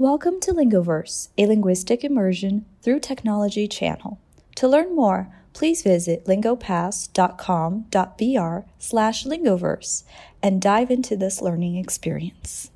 Welcome 0.00 0.40
to 0.40 0.52
Lingoverse, 0.54 1.28
a 1.36 1.44
linguistic 1.44 2.02
immersion 2.04 2.64
through 2.80 3.00
technology 3.00 3.68
channel. 3.68 4.18
To 4.54 4.66
learn 4.66 4.96
more, 4.96 5.28
please 5.52 5.82
visit 5.82 6.24
lingopass.com.br 6.24 8.66
slash 8.78 9.24
lingoverse 9.26 10.04
and 10.42 10.62
dive 10.62 10.90
into 10.90 11.18
this 11.18 11.42
learning 11.42 11.76
experience. 11.76 12.70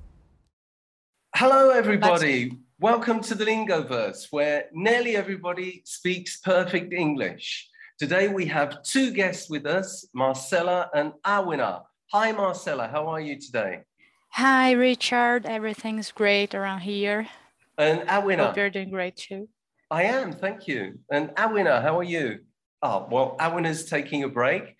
Hello, 1.34 1.70
everybody. 1.70 2.58
Welcome 2.78 3.22
to 3.22 3.34
the 3.34 3.46
Lingoverse, 3.46 4.26
where 4.30 4.66
nearly 4.74 5.16
everybody 5.16 5.80
speaks 5.86 6.40
perfect 6.40 6.92
English. 6.92 7.70
Today 7.98 8.28
we 8.28 8.44
have 8.44 8.82
two 8.82 9.12
guests 9.12 9.48
with 9.48 9.64
us, 9.64 10.06
Marcella 10.12 10.90
and 10.94 11.14
Awina. 11.24 11.84
Hi, 12.12 12.32
Marcella. 12.32 12.86
How 12.86 13.08
are 13.08 13.22
you 13.22 13.40
today? 13.40 13.80
Hi, 14.36 14.72
Richard. 14.72 15.46
Everything's 15.46 16.10
great 16.10 16.56
around 16.56 16.80
here. 16.80 17.28
And 17.78 18.00
Awina. 18.08 18.46
Hope 18.46 18.56
you're 18.56 18.68
doing 18.68 18.90
great 18.90 19.14
too. 19.14 19.48
I 19.92 20.02
am, 20.02 20.32
thank 20.32 20.66
you. 20.66 20.98
And 21.08 21.28
Awina, 21.36 21.80
how 21.80 22.00
are 22.00 22.02
you? 22.02 22.40
Oh, 22.82 23.06
well, 23.08 23.36
Awina's 23.38 23.84
taking 23.84 24.24
a 24.24 24.28
break. 24.28 24.74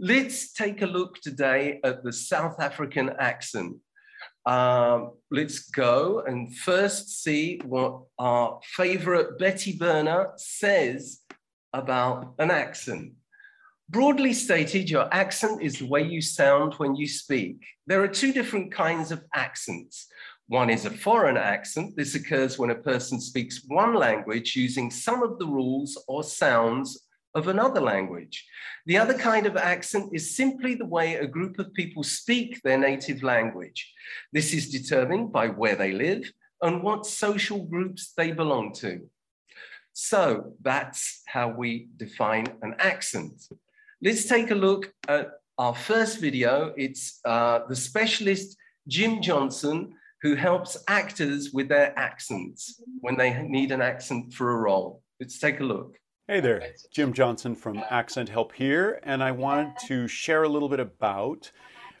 Let's 0.00 0.52
take 0.52 0.82
a 0.82 0.86
look 0.86 1.20
today 1.20 1.78
at 1.84 2.02
the 2.02 2.12
South 2.12 2.58
African 2.58 3.10
accent. 3.20 3.76
Um, 4.44 5.12
let's 5.30 5.70
go 5.70 6.24
and 6.26 6.52
first 6.56 7.22
see 7.22 7.60
what 7.64 8.02
our 8.18 8.58
favorite 8.64 9.38
Betty 9.38 9.78
Birner 9.78 10.32
says 10.38 11.20
about 11.72 12.34
an 12.40 12.50
accent. 12.50 13.12
Broadly 13.90 14.34
stated, 14.34 14.90
your 14.90 15.08
accent 15.14 15.62
is 15.62 15.78
the 15.78 15.86
way 15.86 16.02
you 16.02 16.20
sound 16.20 16.74
when 16.74 16.94
you 16.94 17.08
speak. 17.08 17.64
There 17.86 18.02
are 18.02 18.08
two 18.08 18.34
different 18.34 18.70
kinds 18.70 19.10
of 19.10 19.24
accents. 19.34 20.08
One 20.48 20.68
is 20.68 20.84
a 20.84 20.90
foreign 20.90 21.38
accent. 21.38 21.96
This 21.96 22.14
occurs 22.14 22.58
when 22.58 22.68
a 22.68 22.74
person 22.74 23.18
speaks 23.18 23.62
one 23.66 23.94
language 23.94 24.54
using 24.56 24.90
some 24.90 25.22
of 25.22 25.38
the 25.38 25.46
rules 25.46 25.96
or 26.06 26.22
sounds 26.22 27.06
of 27.34 27.48
another 27.48 27.80
language. 27.80 28.46
The 28.84 28.98
other 28.98 29.16
kind 29.16 29.46
of 29.46 29.56
accent 29.56 30.10
is 30.12 30.36
simply 30.36 30.74
the 30.74 30.84
way 30.84 31.14
a 31.14 31.26
group 31.26 31.58
of 31.58 31.72
people 31.72 32.02
speak 32.02 32.60
their 32.62 32.78
native 32.78 33.22
language. 33.22 33.90
This 34.34 34.52
is 34.52 34.70
determined 34.70 35.32
by 35.32 35.48
where 35.48 35.76
they 35.76 35.92
live 35.92 36.30
and 36.60 36.82
what 36.82 37.06
social 37.06 37.64
groups 37.64 38.12
they 38.18 38.32
belong 38.32 38.74
to. 38.74 39.08
So 39.94 40.52
that's 40.60 41.22
how 41.26 41.48
we 41.48 41.88
define 41.96 42.48
an 42.60 42.74
accent. 42.78 43.48
Let's 44.00 44.26
take 44.26 44.52
a 44.52 44.54
look 44.54 44.92
at 45.08 45.40
our 45.58 45.74
first 45.74 46.20
video. 46.20 46.72
It's 46.76 47.18
uh, 47.24 47.60
the 47.68 47.74
specialist 47.74 48.56
Jim 48.86 49.20
Johnson 49.20 49.92
who 50.22 50.36
helps 50.36 50.76
actors 50.86 51.50
with 51.52 51.68
their 51.68 51.98
accents 51.98 52.80
when 53.00 53.16
they 53.16 53.42
need 53.42 53.72
an 53.72 53.82
accent 53.82 54.32
for 54.32 54.52
a 54.52 54.56
role. 54.56 55.02
Let's 55.18 55.40
take 55.40 55.58
a 55.58 55.64
look. 55.64 55.96
Hey 56.28 56.38
there, 56.38 56.62
Jim 56.92 57.12
Johnson 57.12 57.56
from 57.56 57.82
Accent 57.90 58.28
Help 58.28 58.52
here, 58.52 59.00
and 59.02 59.20
I 59.20 59.32
wanted 59.32 59.72
to 59.88 60.06
share 60.06 60.44
a 60.44 60.48
little 60.48 60.68
bit 60.68 60.78
about 60.78 61.50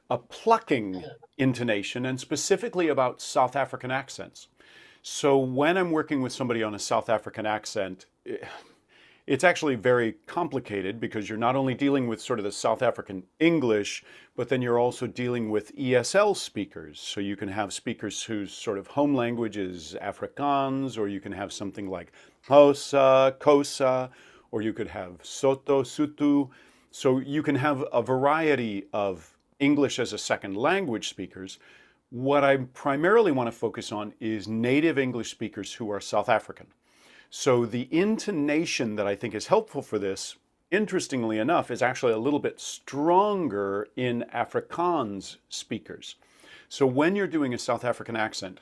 a 0.08 0.18
plucking 0.18 1.02
intonation 1.36 2.06
and 2.06 2.20
specifically 2.20 2.88
about 2.88 3.20
South 3.20 3.56
African 3.56 3.90
accents. 3.90 4.46
So 5.02 5.36
when 5.36 5.76
I'm 5.76 5.90
working 5.90 6.22
with 6.22 6.32
somebody 6.32 6.62
on 6.62 6.76
a 6.76 6.78
South 6.78 7.08
African 7.08 7.44
accent, 7.44 8.06
eh, 8.24 8.36
it's 9.28 9.44
actually 9.44 9.74
very 9.74 10.14
complicated 10.26 10.98
because 10.98 11.28
you're 11.28 11.36
not 11.36 11.54
only 11.54 11.74
dealing 11.74 12.08
with 12.08 12.18
sort 12.18 12.38
of 12.38 12.46
the 12.46 12.50
South 12.50 12.80
African 12.80 13.22
English, 13.38 14.02
but 14.36 14.48
then 14.48 14.62
you're 14.62 14.78
also 14.78 15.06
dealing 15.06 15.50
with 15.50 15.76
ESL 15.76 16.34
speakers. 16.34 16.98
So 16.98 17.20
you 17.20 17.36
can 17.36 17.50
have 17.50 17.74
speakers 17.74 18.22
whose 18.22 18.50
sort 18.54 18.78
of 18.78 18.86
home 18.86 19.14
language 19.14 19.58
is 19.58 19.94
Afrikaans, 20.00 20.96
or 20.96 21.08
you 21.08 21.20
can 21.20 21.32
have 21.32 21.52
something 21.52 21.90
like 21.90 22.10
Hausa, 22.48 23.36
Xhosa, 23.38 24.08
or 24.50 24.62
you 24.62 24.72
could 24.72 24.88
have 24.88 25.22
Sotho, 25.22 25.82
Sutu. 25.84 26.48
So 26.90 27.18
you 27.18 27.42
can 27.42 27.56
have 27.56 27.84
a 27.92 28.00
variety 28.00 28.86
of 28.94 29.36
English 29.60 29.98
as 29.98 30.14
a 30.14 30.18
second 30.18 30.56
language 30.56 31.10
speakers. 31.10 31.58
What 32.08 32.44
I 32.44 32.56
primarily 32.56 33.32
want 33.32 33.48
to 33.48 33.52
focus 33.52 33.92
on 33.92 34.14
is 34.20 34.48
native 34.48 34.98
English 34.98 35.30
speakers 35.30 35.74
who 35.74 35.90
are 35.90 36.00
South 36.00 36.30
African. 36.30 36.68
So 37.30 37.66
the 37.66 37.88
intonation 37.90 38.96
that 38.96 39.06
I 39.06 39.14
think 39.14 39.34
is 39.34 39.48
helpful 39.48 39.82
for 39.82 39.98
this, 39.98 40.36
interestingly 40.70 41.38
enough, 41.38 41.70
is 41.70 41.82
actually 41.82 42.12
a 42.12 42.18
little 42.18 42.38
bit 42.38 42.58
stronger 42.58 43.88
in 43.96 44.24
Afrikaans 44.34 45.36
speakers. 45.50 46.16
So 46.70 46.86
when 46.86 47.16
you're 47.16 47.26
doing 47.26 47.52
a 47.52 47.58
South 47.58 47.84
African 47.84 48.16
accent, 48.16 48.60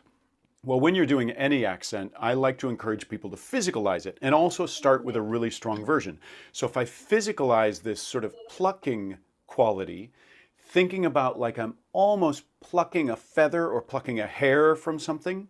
well, 0.65 0.81
when 0.81 0.97
you're 0.97 1.07
doing 1.07 1.31
any 1.31 1.65
accent, 1.65 2.13
I 2.19 2.35
like 2.35 2.59
to 2.59 2.69
encourage 2.69 3.09
people 3.09 3.31
to 3.31 3.37
physicalize 3.37 4.05
it 4.05 4.19
and 4.21 4.35
also 4.35 4.67
start 4.67 5.05
with 5.05 5.15
a 5.15 5.23
really 5.23 5.51
strong 5.51 5.85
version. 5.85 6.19
So 6.51 6.67
if 6.67 6.77
I 6.77 6.85
physicalize 6.85 7.83
this 7.83 8.03
sort 8.03 8.25
of 8.25 8.35
plucking 8.49 9.19
quality, 9.47 10.11
thinking 10.59 11.07
about 11.07 11.39
like 11.39 11.57
I'm 11.57 11.75
almost 11.93 12.43
plucking 12.61 13.11
a 13.11 13.17
feather 13.17 13.69
or 13.69 13.81
plucking 13.81 14.19
a 14.19 14.27
hair 14.27 14.75
from 14.75 14.99
something, 14.99 15.47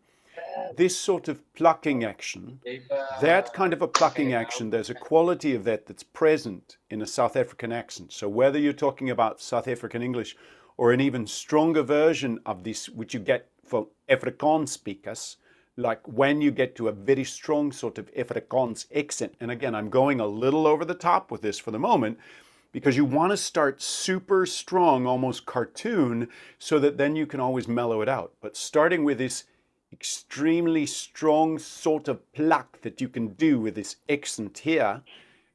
this 0.77 0.97
sort 0.97 1.28
of 1.28 1.41
plucking 1.55 2.05
action, 2.05 2.61
that 3.21 3.53
kind 3.53 3.72
of 3.72 3.83
a 3.83 3.89
plucking 3.89 4.34
action, 4.34 4.71
there's 4.71 4.91
a 4.91 4.94
quality 4.94 5.55
of 5.55 5.65
that 5.65 5.87
that's 5.87 6.03
present 6.03 6.77
in 6.91 7.03
a 7.03 7.06
South 7.06 7.37
African 7.37 7.72
accent. 7.72 8.12
So 8.12 8.28
whether 8.28 8.59
you're 8.59 8.72
talking 8.72 9.11
about 9.11 9.41
South 9.41 9.69
African 9.69 10.03
English 10.03 10.37
or 10.77 10.93
an 10.93 11.00
even 11.00 11.27
stronger 11.27 11.83
version 11.83 12.39
of 12.44 12.65
this, 12.65 12.89
which 12.89 13.15
you 13.15 13.21
get 13.21 13.49
for 13.65 13.89
Afrikaans 14.09 14.69
speakers, 14.69 15.37
like 15.77 16.00
when 16.06 16.41
you 16.41 16.50
get 16.50 16.75
to 16.77 16.88
a 16.88 16.93
very 16.93 17.25
strong 17.25 17.73
sort 17.73 17.99
of 17.99 18.12
Afrikaans 18.15 18.87
accent, 18.97 19.34
and 19.41 19.50
again, 19.50 19.75
I'm 19.75 19.91
going 19.91 20.21
a 20.21 20.27
little 20.27 20.67
over 20.67 20.84
the 20.84 20.94
top 20.94 21.31
with 21.31 21.43
this 21.43 21.59
for 21.59 21.71
the 21.71 21.78
moment, 21.78 22.19
because 22.73 22.97
you 22.97 23.05
want 23.05 23.31
to 23.33 23.37
start 23.37 23.81
super 23.81 24.44
strong, 24.44 25.06
almost 25.06 25.47
cartoon, 25.47 26.28
so 26.59 26.78
that 26.78 26.99
then 26.99 27.17
you 27.17 27.27
can 27.27 27.41
always 27.41 27.69
mellow 27.69 28.03
it 28.03 28.09
out. 28.09 28.33
But 28.43 28.56
starting 28.56 29.03
with 29.03 29.19
this 29.19 29.44
extremely 29.93 30.87
strong 30.87 31.59
sort 31.59 32.09
of 32.09 32.33
pluck 32.33 32.81
that 32.83 33.01
you 33.01 33.09
can 33.09 33.29
do 33.29 33.61
with 33.61 33.75
this 33.75 33.97
accent 34.09 34.59
here. 34.59 35.03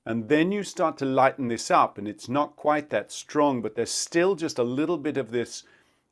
And 0.06 0.30
then 0.30 0.52
you 0.52 0.64
start 0.64 0.97
to 0.97 1.06
lighten 1.06 1.47
this 1.47 1.69
up, 1.69 1.97
and 1.97 2.08
it's 2.08 2.28
not 2.28 2.56
quite 2.56 2.90
that 2.90 3.12
strong, 3.12 3.62
but 3.62 3.75
there's 3.75 3.92
still 3.92 4.36
just 4.36 4.58
a 4.58 4.64
little 4.64 4.97
bit 4.97 5.18
of 5.18 5.31
this 5.31 5.64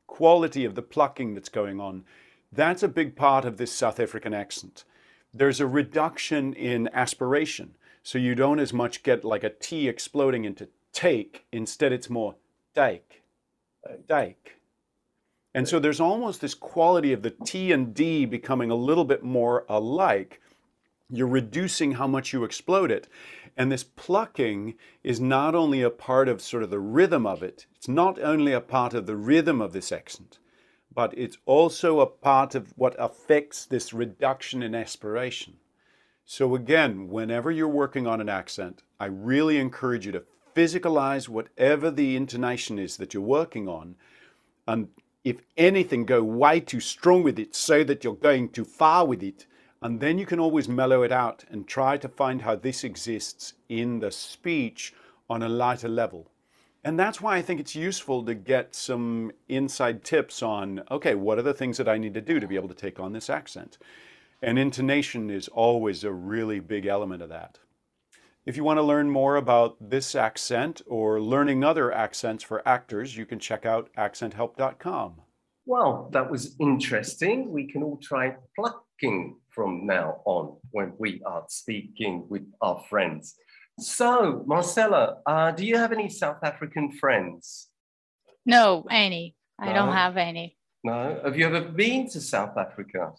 quality 0.06 0.64
of 0.66 0.76
the 0.76 0.82
plucking 0.82 1.34
that's 1.34 1.50
going 1.50 1.80
on. 1.80 2.04
That's 2.52 2.84
a 2.84 2.88
big 2.88 3.16
part 3.16 3.46
of 3.46 3.58
this 3.58 3.72
South 3.72 4.00
African 4.00 4.34
accent. 4.34 4.84
There's 5.34 5.60
a 5.60 5.68
reduction 5.68 6.54
in 6.54 6.90
aspiration. 6.94 7.76
So 8.04 8.18
you 8.18 8.34
don't 8.36 8.60
as 8.60 8.74
much 8.74 9.04
get 9.04 9.24
like 9.24 9.44
a 9.44 9.50
T 9.50 9.88
exploding 9.88 10.46
into 10.46 10.70
take. 10.94 11.46
Instead, 11.52 11.92
it's 11.92 12.10
more 12.10 12.36
dike, 12.74 13.22
dike. 14.08 14.59
And 15.54 15.68
so 15.68 15.80
there's 15.80 16.00
almost 16.00 16.42
this 16.42 16.54
quality 16.54 17.12
of 17.12 17.24
the 17.24 17.32
T 17.32 17.72
and 17.72 17.94
D 17.94 18.26
becoming 18.26 18.70
a 18.70 18.76
little 18.76 19.06
bit 19.06 19.24
more 19.24 19.66
alike. 19.68 20.42
You're 21.10 21.28
reducing 21.28 21.94
how 21.94 22.08
much 22.08 22.34
you 22.34 22.44
explode 22.44 22.92
it. 22.92 23.08
And 23.58 23.72
this 23.72 23.84
plucking 23.84 24.76
is 25.04 25.20
not 25.20 25.56
only 25.56 25.82
a 25.82 25.90
part 25.90 26.30
of 26.30 26.42
sort 26.42 26.64
of 26.64 26.70
the 26.70 26.80
rhythm 26.80 27.26
of 27.26 27.42
it, 27.42 27.66
it's 27.76 27.88
not 27.88 28.22
only 28.22 28.54
a 28.54 28.62
part 28.62 28.94
of 28.94 29.08
the 29.08 29.16
rhythm 29.16 29.60
of 29.60 29.74
this 29.74 29.92
accent, 29.92 30.38
but 30.94 31.18
it's 31.18 31.38
also 31.46 32.00
a 32.00 32.06
part 32.06 32.54
of 32.54 32.74
what 32.78 32.96
affects 33.00 33.66
this 33.66 33.92
reduction 33.92 34.62
in 34.62 34.76
aspiration. 34.76 35.56
So 36.26 36.54
again, 36.54 37.10
whenever 37.10 37.50
you're 37.50 37.68
working 37.68 38.06
on 38.06 38.22
an 38.22 38.30
accent, 38.30 38.84
I 39.00 39.06
really 39.06 39.58
encourage 39.58 40.06
you 40.06 40.12
to 40.12 40.24
physicalize 40.56 41.28
whatever 41.28 41.90
the 41.90 42.16
intonation 42.16 42.78
is 42.78 42.98
that 42.98 43.14
you're 43.16 43.24
working 43.24 43.68
on 43.68 43.96
and 44.68 44.90
if 45.24 45.42
anything, 45.58 46.06
go 46.06 46.24
way 46.24 46.60
too 46.60 46.80
strong 46.80 47.24
with 47.24 47.40
it 47.40 47.56
so 47.56 47.84
that 47.84 48.04
you're 48.04 48.14
going 48.14 48.50
too 48.50 48.66
far 48.66 49.06
with 49.06 49.22
it. 49.22 49.46
And 49.82 50.00
then 50.00 50.18
you 50.18 50.26
can 50.26 50.40
always 50.40 50.68
mellow 50.68 51.04
it 51.04 51.12
out 51.12 51.46
and 51.50 51.68
try 51.68 51.98
to 51.98 52.10
find 52.10 52.42
how 52.42 52.56
this 52.56 52.84
exists 52.84 53.54
in 53.70 54.00
the 54.00 54.12
speech 54.12 54.94
on 55.30 55.42
a 55.42 55.50
lighter 55.50 55.88
level. 55.88 56.32
And 56.84 56.98
that's 56.98 57.22
why 57.22 57.36
I 57.36 57.42
think 57.42 57.60
it's 57.60 57.76
useful 57.76 58.24
to 58.24 58.34
get 58.34 58.74
some 58.74 59.32
inside 59.48 60.04
tips 60.04 60.42
on 60.42 60.84
okay, 60.90 61.16
what 61.16 61.38
are 61.38 61.44
the 61.44 61.54
things 61.54 61.78
that 61.78 61.90
I 61.90 61.98
need 61.98 62.14
to 62.14 62.22
do 62.22 62.40
to 62.40 62.48
be 62.48 62.56
able 62.56 62.70
to 62.70 62.74
take 62.74 63.00
on 63.00 63.14
this 63.14 63.30
accent? 63.30 63.78
And 64.42 64.58
intonation 64.58 65.30
is 65.30 65.50
always 65.50 66.04
a 66.04 66.12
really 66.12 66.62
big 66.62 66.86
element 66.86 67.22
of 67.22 67.30
that. 67.30 67.60
If 68.50 68.58
you 68.58 68.64
want 68.64 68.78
to 68.80 68.82
learn 68.82 69.12
more 69.12 69.36
about 69.36 69.78
this 69.80 70.16
accent 70.16 70.82
or 70.88 71.22
learning 71.22 71.64
other 71.64 71.92
accents 71.92 72.44
for 72.44 72.68
actors, 72.68 73.16
you 73.16 73.28
can 73.28 73.38
check 73.38 73.64
out 73.64 73.92
accenthelp.com. 73.96 75.22
Well, 75.68 76.10
that 76.14 76.32
was 76.32 76.56
interesting. 76.60 77.52
We 77.52 77.72
can 77.72 77.84
all 77.84 78.00
try 78.02 78.36
plucking 78.56 79.38
from 79.52 79.86
now 79.86 80.22
on 80.26 80.58
when 80.72 80.94
we 80.98 81.22
are 81.28 81.46
speaking 81.48 82.26
with 82.28 82.42
our 82.60 82.84
friends. 82.90 83.36
So, 83.78 84.44
Marcella, 84.48 85.18
uh, 85.28 85.52
do 85.52 85.64
you 85.64 85.78
have 85.78 85.92
any 85.92 86.10
South 86.10 86.40
African 86.42 86.92
friends? 86.94 87.68
No, 88.48 88.84
any. 88.90 89.36
I 89.60 89.68
No? 89.68 89.74
don't 89.76 89.94
have 89.94 90.18
any. 90.18 90.58
No. 90.84 91.22
Have 91.24 91.38
you 91.38 91.46
ever 91.46 91.62
been 91.62 92.10
to 92.10 92.20
South 92.20 92.58
Africa? 92.58 93.12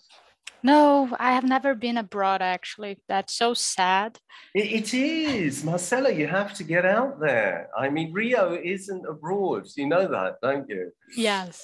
No, 0.62 1.16
I 1.18 1.32
have 1.32 1.44
never 1.44 1.74
been 1.74 1.96
abroad 1.96 2.42
actually. 2.42 2.98
That's 3.08 3.32
so 3.32 3.54
sad. 3.54 4.18
It, 4.54 4.72
it 4.72 4.94
is, 4.94 5.64
Marcella. 5.64 6.10
You 6.10 6.26
have 6.26 6.54
to 6.54 6.64
get 6.64 6.84
out 6.84 7.20
there. 7.20 7.68
I 7.76 7.88
mean, 7.88 8.12
Rio 8.12 8.58
isn't 8.62 9.06
abroad. 9.06 9.66
You 9.76 9.88
know 9.88 10.06
that, 10.08 10.36
don't 10.42 10.68
you? 10.68 10.92
Yes. 11.16 11.62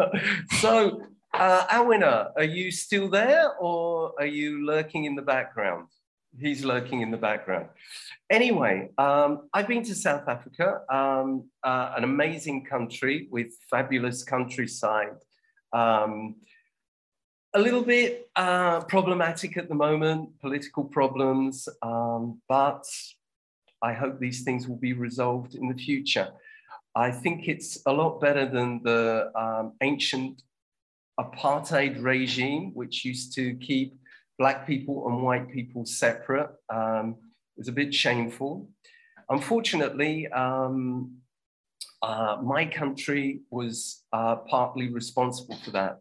so, 0.60 1.02
uh, 1.32 1.66
Awina, 1.68 2.30
are 2.36 2.44
you 2.44 2.70
still 2.70 3.08
there 3.08 3.54
or 3.58 4.12
are 4.18 4.26
you 4.26 4.66
lurking 4.66 5.04
in 5.04 5.14
the 5.14 5.22
background? 5.22 5.88
He's 6.38 6.64
lurking 6.64 7.00
in 7.00 7.10
the 7.10 7.16
background. 7.16 7.68
Anyway, 8.28 8.90
um, 8.98 9.48
I've 9.52 9.68
been 9.68 9.84
to 9.84 9.94
South 9.94 10.28
Africa, 10.28 10.80
um, 10.90 11.48
uh, 11.62 11.94
an 11.96 12.02
amazing 12.04 12.64
country 12.64 13.28
with 13.30 13.56
fabulous 13.70 14.24
countryside. 14.24 15.16
Um, 15.72 16.36
a 17.54 17.60
little 17.60 17.82
bit 17.82 18.28
uh, 18.34 18.80
problematic 18.84 19.56
at 19.56 19.68
the 19.68 19.74
moment, 19.74 20.28
political 20.40 20.84
problems, 20.84 21.68
um, 21.82 22.40
but 22.48 22.84
I 23.80 23.92
hope 23.92 24.18
these 24.18 24.42
things 24.42 24.66
will 24.66 24.76
be 24.76 24.92
resolved 24.92 25.54
in 25.54 25.68
the 25.68 25.74
future. 25.74 26.28
I 26.96 27.12
think 27.12 27.48
it's 27.48 27.78
a 27.86 27.92
lot 27.92 28.20
better 28.20 28.46
than 28.46 28.82
the 28.82 29.30
um, 29.36 29.72
ancient 29.82 30.42
apartheid 31.20 32.02
regime, 32.02 32.72
which 32.74 33.04
used 33.04 33.34
to 33.36 33.54
keep 33.56 33.96
black 34.38 34.66
people 34.66 35.06
and 35.08 35.22
white 35.22 35.48
people 35.52 35.86
separate. 35.86 36.50
Um, 36.68 37.16
a 37.68 37.72
bit 37.72 37.94
shameful. 37.94 38.68
Unfortunately, 39.28 40.26
um, 40.28 41.18
uh, 42.02 42.36
my 42.42 42.66
country 42.66 43.40
was 43.50 44.02
uh, 44.12 44.36
partly 44.36 44.88
responsible 44.88 45.56
for 45.64 45.70
that. 45.70 46.00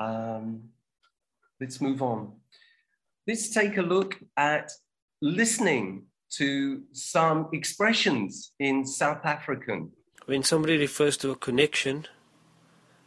Um, 0.00 0.70
let's 1.60 1.80
move 1.80 2.02
on. 2.02 2.32
Let's 3.26 3.50
take 3.50 3.76
a 3.76 3.82
look 3.82 4.18
at 4.36 4.72
listening 5.20 6.06
to 6.30 6.82
some 6.92 7.48
expressions 7.52 8.52
in 8.58 8.86
South 8.86 9.24
African. 9.24 9.92
When 10.26 10.42
somebody 10.42 10.78
refers 10.78 11.16
to 11.18 11.30
a 11.30 11.36
connection, 11.36 12.06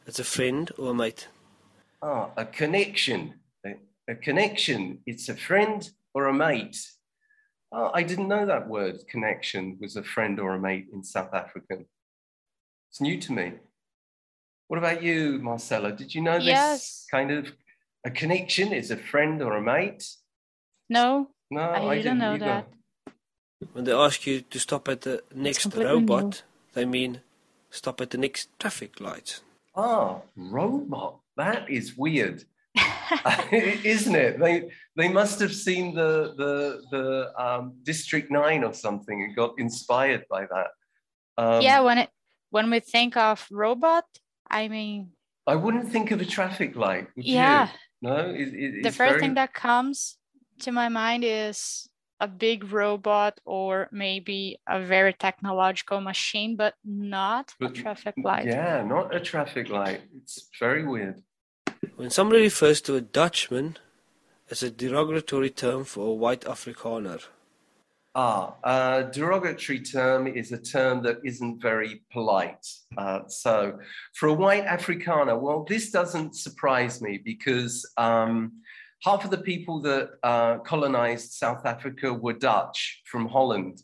it's 0.06 0.20
a 0.20 0.24
friend 0.24 0.72
or 0.78 0.92
a 0.92 0.94
mate. 0.94 1.28
Ah, 2.02 2.30
a 2.38 2.46
connection. 2.46 3.36
A, 3.66 3.76
a 4.08 4.16
connection, 4.16 5.00
it's 5.06 5.30
a 5.30 5.36
friend 5.36 5.90
or 6.14 6.28
a 6.28 6.34
mate. 6.34 6.78
Oh, 7.72 7.90
I 7.94 8.04
didn't 8.04 8.28
know 8.28 8.46
that 8.46 8.68
word, 8.68 9.00
connection, 9.10 9.78
was 9.82 9.96
a 9.96 10.04
friend 10.04 10.40
or 10.40 10.54
a 10.54 10.60
mate 10.60 10.88
in 10.94 11.04
South 11.04 11.34
African. 11.34 11.86
It's 12.92 13.02
new 13.02 13.20
to 13.22 13.32
me. 13.32 13.54
What 14.74 14.80
about 14.80 15.04
you, 15.04 15.38
Marcella? 15.38 15.92
Did 15.92 16.16
you 16.16 16.22
know 16.24 16.40
this 16.40 16.48
Yes. 16.48 17.06
kind 17.12 17.30
of 17.30 17.54
a 18.04 18.10
connection 18.10 18.74
is 18.74 18.90
a 18.90 18.98
friend 18.98 19.40
or 19.44 19.56
a 19.56 19.62
mate? 19.62 20.04
No, 20.90 21.30
No, 21.52 21.62
I 21.62 21.98
didn't 21.98 22.18
know 22.18 22.34
either. 22.34 22.46
that. 22.46 22.68
When 23.74 23.84
they 23.84 23.92
ask 23.94 24.26
you 24.26 24.42
to 24.42 24.60
stop 24.60 24.88
at 24.90 25.02
the 25.02 25.22
next 25.32 25.76
robot, 25.76 26.24
new. 26.24 26.74
they 26.74 26.86
mean 26.86 27.22
stop 27.70 28.02
at 28.02 28.10
the 28.10 28.18
next 28.18 28.50
traffic 28.58 29.00
light. 29.00 29.42
Ah, 29.76 30.22
robot. 30.36 31.20
That 31.38 31.70
is 31.70 31.96
weird, 31.96 32.44
isn't 33.52 34.16
it? 34.16 34.40
They 34.40 34.72
they 34.96 35.10
must 35.20 35.40
have 35.40 35.54
seen 35.54 35.94
the 35.94 36.34
the 36.42 36.82
the 36.94 37.06
um, 37.46 37.76
District 37.84 38.32
Nine 38.32 38.64
or 38.64 38.74
something 38.74 39.22
and 39.22 39.36
got 39.36 39.54
inspired 39.60 40.26
by 40.32 40.48
that. 40.54 40.70
Um, 41.38 41.62
yeah, 41.62 41.82
when 41.82 42.00
it 42.00 42.10
when 42.50 42.72
we 42.72 42.80
think 42.80 43.16
of 43.16 43.46
robot, 43.52 44.06
I 44.54 44.68
mean, 44.68 45.10
I 45.48 45.56
wouldn't 45.56 45.90
think 45.92 46.12
of 46.12 46.22
a 46.22 46.26
traffic 46.26 46.76
light. 46.76 47.08
Would 47.16 47.26
yeah, 47.26 47.70
you? 48.02 48.10
no. 48.10 48.16
It, 48.30 48.50
it, 48.54 48.84
the 48.84 48.92
first 48.92 49.14
very- 49.14 49.20
thing 49.20 49.34
that 49.34 49.54
comes 49.54 50.18
to 50.60 50.72
my 50.72 50.90
mind 50.90 51.24
is 51.26 51.90
a 52.20 52.28
big 52.28 52.72
robot 52.72 53.42
or 53.44 53.90
maybe 53.92 54.60
a 54.68 54.80
very 54.80 55.14
technological 55.14 56.00
machine, 56.00 56.56
but 56.56 56.76
not 56.86 57.52
a 57.60 57.70
traffic 57.70 58.14
light. 58.24 58.46
Yeah, 58.46 58.84
not 58.84 59.14
a 59.14 59.20
traffic 59.20 59.70
light. 59.70 60.02
It's 60.16 60.48
very 60.60 60.86
weird. 60.86 61.24
When 61.98 62.12
somebody 62.12 62.44
refers 62.44 62.80
to 62.82 62.96
a 62.96 63.02
Dutchman, 63.02 63.78
it's 64.48 64.64
a 64.64 64.70
derogatory 64.70 65.50
term 65.50 65.84
for 65.84 66.08
a 66.08 66.14
white 66.14 66.42
Afrikaner. 66.42 67.22
Ah, 68.16 69.02
derogatory 69.12 69.80
term 69.80 70.28
is 70.28 70.52
a 70.52 70.58
term 70.58 71.02
that 71.02 71.18
isn't 71.26 71.60
very 71.60 72.04
polite. 72.12 72.64
Uh, 72.96 73.22
so, 73.28 73.80
for 74.14 74.30
a 74.30 74.34
white 74.34 74.66
Afrikaner, 74.66 75.40
well, 75.40 75.66
this 75.68 75.90
doesn't 75.90 76.36
surprise 76.36 77.02
me 77.02 77.18
because 77.18 77.84
um, 77.98 78.52
half 79.02 79.26
of 79.26 79.32
the 79.32 79.40
people 79.40 79.82
that 79.82 80.12
uh, 80.22 80.60
colonized 80.60 81.32
South 81.32 81.66
Africa 81.66 82.14
were 82.14 82.34
Dutch 82.34 83.02
from 83.06 83.28
Holland, 83.28 83.82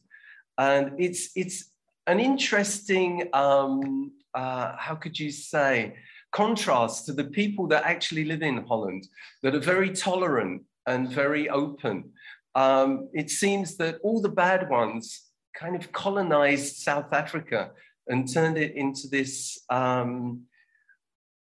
and 0.59 0.91
it's 0.99 1.31
it's 1.35 1.71
an 2.05 2.19
interesting 2.19 3.29
um, 3.33 4.11
uh, 4.35 4.75
how 4.77 4.93
could 4.93 5.19
you 5.19 5.31
say 5.31 5.95
contrast 6.31 7.07
to 7.07 7.13
the 7.13 7.23
people 7.23 7.67
that 7.67 7.83
actually 7.83 8.25
live 8.25 8.43
in 8.43 8.63
Holland 8.67 9.07
that 9.41 9.55
are 9.55 9.59
very 9.59 9.89
tolerant 9.89 10.61
and 10.85 11.09
very 11.09 11.49
open 11.49 12.11
um, 12.55 13.09
it 13.13 13.29
seems 13.29 13.77
that 13.77 13.99
all 14.03 14.21
the 14.21 14.29
bad 14.29 14.69
ones 14.69 15.21
kind 15.55 15.75
of 15.75 15.91
colonized 15.91 16.77
South 16.77 17.11
Africa 17.13 17.71
and 18.07 18.31
turned 18.31 18.57
it 18.57 18.75
into 18.75 19.07
this 19.07 19.61
um, 19.69 20.41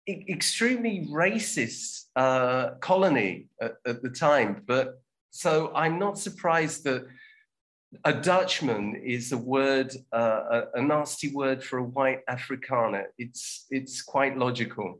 e- 0.08 0.26
extremely 0.30 1.08
racist 1.12 2.06
uh, 2.16 2.72
colony 2.80 3.48
at, 3.62 3.74
at 3.86 4.02
the 4.02 4.10
time. 4.10 4.64
But 4.66 5.02
so 5.32 5.72
I'm 5.76 6.00
not 6.00 6.18
surprised 6.18 6.84
that 6.86 7.06
a 8.06 8.14
Dutchman 8.14 8.96
is 9.04 9.32
a 9.32 9.38
word, 9.38 9.96
uh, 10.12 10.64
a, 10.76 10.80
a 10.80 10.82
nasty 10.82 11.32
word 11.34 11.64
for 11.64 11.78
a 11.80 11.84
white 11.84 12.26
Afrikaner. 12.28 13.06
It's 13.18 13.66
it's 13.70 14.02
quite 14.02 14.38
logical. 14.38 15.00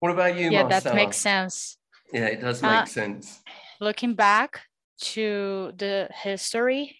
What 0.00 0.12
about 0.12 0.36
you, 0.36 0.50
yeah, 0.50 0.62
Marcella? 0.62 0.82
that 0.82 0.94
makes 0.94 1.16
sense. 1.16 1.78
Yeah, 2.12 2.26
it 2.26 2.40
does 2.40 2.62
make 2.62 2.70
Uh, 2.70 2.84
sense. 2.86 3.40
Looking 3.80 4.14
back 4.14 4.62
to 5.00 5.72
the 5.76 6.08
history, 6.12 6.96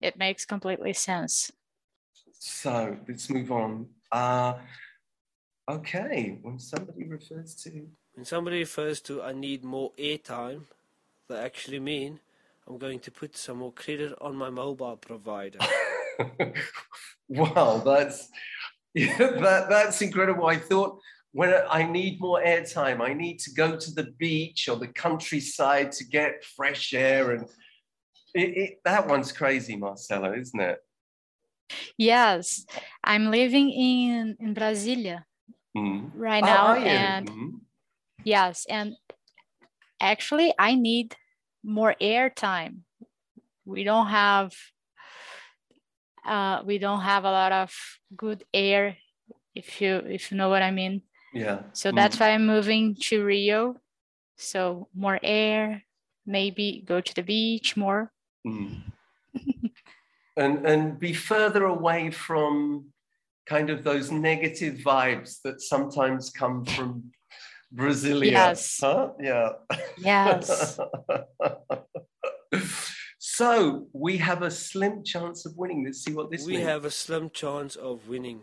it 0.00 0.18
makes 0.18 0.44
completely 0.44 0.92
sense. 0.92 1.50
So 2.32 2.96
let's 3.08 3.30
move 3.30 3.50
on. 3.50 3.86
Uh, 4.12 4.54
okay, 5.70 6.38
when 6.42 6.58
somebody 6.58 7.04
refers 7.04 7.54
to. 7.56 7.88
When 8.14 8.24
somebody 8.24 8.60
refers 8.60 9.00
to 9.02 9.22
I 9.22 9.32
need 9.32 9.64
more 9.64 9.92
airtime, 9.98 10.62
they 11.28 11.36
actually 11.36 11.80
mean 11.80 12.20
I'm 12.68 12.78
going 12.78 13.00
to 13.00 13.10
put 13.10 13.36
some 13.36 13.58
more 13.58 13.72
credit 13.72 14.14
on 14.20 14.36
my 14.36 14.50
mobile 14.50 14.96
provider. 14.96 15.58
wow, 17.28 17.82
that's 17.84 18.28
yeah, 18.94 19.16
that 19.18 19.68
that's 19.68 20.00
incredible. 20.02 20.46
I 20.46 20.56
thought 20.56 21.00
when 21.34 21.52
I 21.68 21.82
need 21.82 22.20
more 22.20 22.40
airtime, 22.40 23.00
I 23.00 23.12
need 23.12 23.40
to 23.40 23.50
go 23.50 23.76
to 23.76 23.90
the 23.90 24.04
beach 24.18 24.68
or 24.68 24.76
the 24.76 24.86
countryside 24.86 25.90
to 25.98 26.04
get 26.04 26.44
fresh 26.44 26.94
air, 26.94 27.32
and 27.32 27.48
it, 28.34 28.56
it, 28.56 28.80
that 28.84 29.08
one's 29.08 29.32
crazy, 29.32 29.74
Marcelo, 29.74 30.32
isn't 30.32 30.60
it? 30.60 30.78
Yes, 31.98 32.64
I'm 33.02 33.32
living 33.32 33.68
in 33.70 34.36
in 34.38 34.54
Brasilia 34.54 35.24
Mm. 35.76 36.12
right 36.14 36.44
Oh, 36.44 36.46
now, 36.46 36.74
and 36.74 37.26
Mhm. 37.26 37.60
yes, 38.22 38.64
and 38.70 38.94
actually, 39.98 40.54
I 40.56 40.76
need 40.76 41.16
more 41.64 41.96
airtime. 42.00 42.82
We 43.64 43.82
don't 43.82 44.06
have 44.06 44.52
uh, 46.24 46.62
we 46.64 46.78
don't 46.78 47.02
have 47.02 47.24
a 47.24 47.30
lot 47.30 47.50
of 47.50 47.74
good 48.16 48.44
air, 48.54 48.96
if 49.52 49.80
you 49.80 49.96
if 50.06 50.30
you 50.30 50.36
know 50.36 50.48
what 50.48 50.62
I 50.62 50.70
mean. 50.70 51.02
Yeah. 51.34 51.62
So 51.72 51.90
Mm. 51.90 51.96
that's 51.96 52.18
why 52.20 52.30
I'm 52.30 52.46
moving 52.46 52.94
to 53.08 53.24
Rio. 53.24 53.80
So 54.36 54.88
more 54.94 55.18
air, 55.22 55.82
maybe 56.26 56.82
go 56.86 57.00
to 57.00 57.14
the 57.14 57.22
beach 57.22 57.76
more. 57.76 58.12
Mm. 58.46 58.82
and 60.36 60.66
and 60.66 60.98
be 60.98 61.12
further 61.12 61.64
away 61.64 62.10
from 62.10 62.86
kind 63.46 63.68
of 63.70 63.84
those 63.84 64.10
negative 64.10 64.76
vibes 64.78 65.40
that 65.42 65.60
sometimes 65.60 66.30
come 66.30 66.64
from 66.64 67.12
Brasilia. 67.74 68.30
Yes. 68.32 68.78
Huh? 68.80 69.10
Yeah. 69.20 69.50
Yes. 69.98 70.78
so 73.18 73.88
we 73.92 74.16
have 74.18 74.42
a 74.42 74.50
slim 74.50 75.02
chance 75.04 75.44
of 75.46 75.56
winning. 75.56 75.84
Let's 75.84 76.04
see 76.04 76.12
what 76.14 76.30
this 76.30 76.46
we 76.46 76.54
means. 76.54 76.64
have 76.68 76.84
a 76.84 76.90
slim 76.90 77.30
chance 77.30 77.76
of 77.76 78.08
winning. 78.08 78.40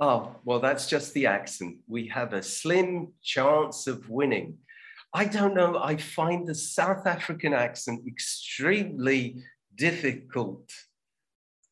Oh, 0.00 0.34
well, 0.44 0.60
that's 0.60 0.86
just 0.86 1.12
the 1.12 1.26
accent. 1.26 1.76
We 1.86 2.08
have 2.08 2.32
a 2.32 2.42
slim 2.42 3.12
chance 3.22 3.86
of 3.86 4.08
winning. 4.08 4.58
I 5.12 5.24
don't 5.26 5.54
know. 5.54 5.78
I 5.78 5.96
find 5.96 6.46
the 6.46 6.54
South 6.54 7.06
African 7.06 7.52
accent 7.52 8.02
extremely 8.06 9.42
difficult. 9.74 10.70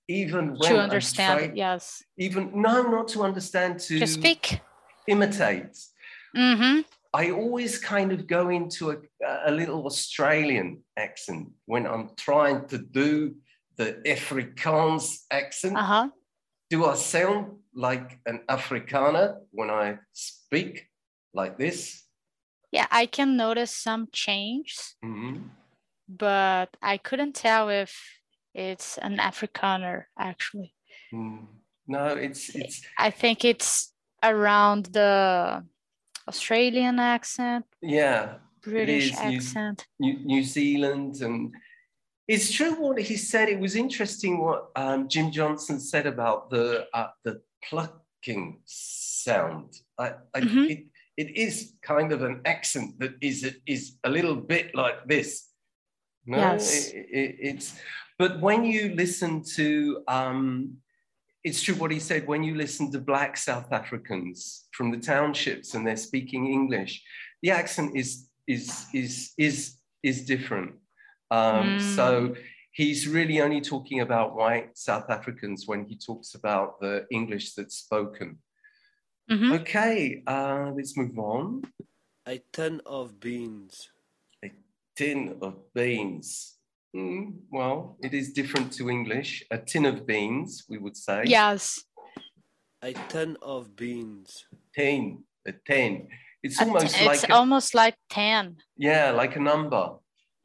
Even 0.08 0.56
when 0.58 0.70
to 0.70 0.78
understand, 0.78 1.38
try- 1.38 1.52
yes. 1.54 2.02
Even 2.18 2.50
no, 2.54 2.82
not 2.82 3.08
to 3.08 3.22
understand. 3.22 3.78
To 3.80 3.98
To 3.98 4.06
speak. 4.06 4.60
imitate. 5.06 5.76
Mm-hmm. 6.36 6.80
I 7.14 7.30
always 7.30 7.78
kind 7.78 8.12
of 8.12 8.26
go 8.26 8.48
into 8.50 8.90
a, 8.90 8.96
a 9.46 9.50
little 9.50 9.86
Australian 9.86 10.82
accent 10.96 11.48
when 11.66 11.86
I'm 11.86 12.10
trying 12.16 12.66
to 12.68 12.78
do 12.78 13.34
the 13.76 14.02
Afrikaans 14.06 15.24
accent. 15.30 15.76
Uh 15.76 15.82
huh. 15.82 16.08
Do 16.70 16.84
I 16.86 16.94
sound 16.96 17.56
like 17.78 18.18
an 18.26 18.40
Afrikaner 18.48 19.36
when 19.52 19.70
I 19.70 19.98
speak 20.12 20.88
like 21.32 21.56
this? 21.58 22.04
Yeah, 22.72 22.86
I 22.90 23.06
can 23.06 23.36
notice 23.36 23.74
some 23.74 24.08
change, 24.12 24.76
Mhm. 25.04 25.50
but 26.08 26.76
I 26.82 26.98
couldn't 26.98 27.34
tell 27.34 27.68
if 27.70 27.92
it's 28.52 28.98
an 28.98 29.18
Afrikaner 29.18 30.06
actually. 30.18 30.74
Mm. 31.12 31.46
No, 31.86 32.06
it's 32.26 32.54
it's 32.54 32.82
I 32.98 33.10
think 33.10 33.44
it's 33.44 33.94
around 34.22 34.86
the 34.92 35.64
Australian 36.26 36.98
accent, 36.98 37.64
yeah. 37.80 38.38
British 38.60 39.14
accent. 39.14 39.86
New, 40.00 40.18
New 40.24 40.42
Zealand, 40.42 41.22
and 41.22 41.54
it's 42.26 42.50
true 42.52 42.74
what 42.74 42.98
he 43.00 43.16
said. 43.16 43.48
It 43.48 43.60
was 43.60 43.74
interesting 43.76 44.32
what 44.44 44.60
um, 44.76 45.08
Jim 45.08 45.30
Johnson 45.30 45.80
said 45.80 46.06
about 46.06 46.50
the 46.50 46.86
uh, 46.92 47.10
the 47.24 47.40
plucking 47.68 48.60
sound. 48.64 49.74
I, 49.98 50.12
I, 50.34 50.40
Mhm. 50.40 50.70
it, 50.70 50.86
it 51.16 51.36
is 51.36 51.72
kind 51.82 52.12
of 52.12 52.22
an 52.22 52.40
accent 52.44 52.98
that 53.00 53.14
is 53.20 53.38
is 53.66 53.98
a 54.04 54.10
little 54.10 54.36
bit 54.36 54.74
like 54.74 55.06
this. 55.06 55.48
No, 56.26 56.36
Yes. 56.38 56.92
It- 56.92 57.06
it- 57.10 57.36
it's 57.40 57.80
but 58.18 58.40
when 58.40 58.64
you 58.64 58.94
listen 58.94 59.42
to 59.56 60.02
um, 60.08 60.76
it's 61.44 61.62
true 61.62 61.76
what 61.76 61.92
he 61.92 62.00
said 62.00 62.26
when 62.26 62.42
you 62.42 62.54
listen 62.56 62.90
to 62.92 62.98
black 63.00 63.36
South 63.36 63.72
Africans 63.72 64.66
from 64.72 64.90
the 64.90 64.98
townships 64.98 65.74
and 65.74 65.86
they're 65.86 65.96
speaking 66.10 66.52
English, 66.52 67.02
the 67.42 67.50
accent 67.50 67.96
is 67.96 68.28
is 68.46 68.86
is 68.92 69.32
is 69.38 69.56
is 70.02 70.24
different. 70.26 70.72
Um, 71.30 71.78
So 71.78 72.34
he's 72.78 73.08
really 73.08 73.40
only 73.40 73.60
talking 73.60 73.98
about 74.00 74.36
white 74.36 74.78
South 74.78 75.10
Africans 75.10 75.66
when 75.66 75.84
he 75.84 75.96
talks 76.08 76.36
about 76.40 76.68
the 76.80 76.94
English 77.10 77.46
that's 77.56 77.76
spoken. 77.76 78.38
Mhm. 79.28 79.50
Okay, 79.60 80.22
uh, 80.34 80.70
let's 80.76 80.96
move 80.96 81.18
on. 81.18 81.44
A 82.34 82.38
ton 82.52 82.80
of 82.86 83.18
beans. 83.18 83.90
A 84.44 84.50
tin 84.94 85.38
of 85.42 85.54
beans. 85.74 86.28
Hmm, 86.94 87.22
well, 87.50 87.98
it 88.06 88.14
is 88.14 88.32
different 88.32 88.72
to 88.78 88.88
English. 88.88 89.30
A 89.50 89.58
tin 89.58 89.84
of 89.84 90.06
beans, 90.06 90.64
we 90.70 90.78
would 90.78 90.96
say. 90.96 91.18
Yes. 91.26 91.84
A 92.80 92.92
ton 93.14 93.36
of 93.42 93.74
beans. 93.74 94.46
Tin, 94.76 95.24
a 95.46 95.52
ten. 95.70 95.92
It's 96.44 96.60
A 96.60 96.64
t- 96.64 96.70
almost 96.70 96.84
it's 96.96 97.04
like 97.10 97.24
a, 97.28 97.34
almost 97.34 97.74
like 97.74 97.96
10. 98.08 98.56
yeah, 98.76 99.10
like 99.10 99.34
a 99.36 99.40
number. 99.52 99.84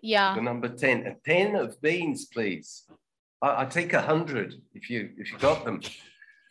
Yeah. 0.04 0.36
The 0.36 0.42
number 0.42 0.68
ten. 0.68 1.08
A 1.08 1.16
ten 1.24 1.56
of 1.56 1.82
beans, 1.82 2.26
please. 2.26 2.84
I, 3.42 3.62
I 3.62 3.66
take 3.66 3.94
a 3.94 4.02
hundred 4.02 4.54
if 4.74 4.90
you 4.90 5.12
if 5.18 5.32
you 5.32 5.38
got 5.40 5.64
them. 5.64 5.80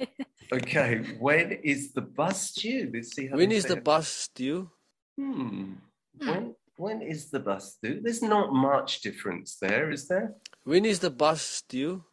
okay, 0.52 0.96
when 1.20 1.52
is 1.62 1.92
the 1.92 2.00
bus 2.00 2.52
due? 2.54 2.90
Let's 2.92 3.14
see 3.14 3.26
how. 3.28 3.36
When 3.36 3.50
they 3.50 3.56
is 3.56 3.64
say 3.64 3.68
the 3.74 3.76
it. 3.76 3.84
bus 3.84 4.28
due? 4.34 4.70
Hmm. 5.18 5.74
Hmm. 6.18 6.28
When 6.30 6.54
when 6.76 7.02
is 7.02 7.30
the 7.30 7.40
bus 7.40 7.76
due? 7.82 8.00
There's 8.02 8.22
not 8.22 8.54
much 8.54 9.02
difference 9.02 9.58
there, 9.60 9.90
is 9.90 10.08
there? 10.08 10.32
When 10.64 10.86
is 10.86 11.00
the 11.00 11.10
bus 11.10 11.62
due? 11.68 12.04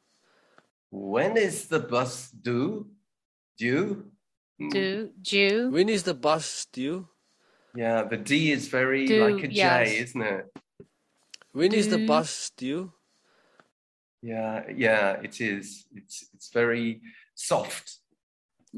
When 0.91 1.38
is 1.38 1.67
the 1.67 1.79
bus 1.79 2.31
due? 2.31 2.88
Due? 3.58 4.12
Hmm. 4.60 4.69
Do, 4.69 5.10
do. 5.22 5.72
When 5.72 5.88
is 5.88 6.03
the 6.03 6.13
bus 6.13 6.67
due? 6.74 7.08
Yeah, 7.75 8.03
the 8.03 8.17
D 8.17 8.51
is 8.51 8.67
very 8.67 9.05
Do, 9.08 9.24
like 9.24 9.43
a 9.46 9.48
J, 9.48 9.55
yes. 9.55 10.10
isn't 10.10 10.22
it? 10.22 10.46
When 11.59 11.73
is 11.73 11.89
the 11.89 11.97
bus 12.07 12.51
due? 12.55 12.93
Yeah, 14.21 14.63
yeah, 14.73 15.19
it 15.21 15.41
is. 15.41 15.85
It's 15.93 16.29
it's 16.33 16.53
very 16.53 17.01
soft. 17.35 17.99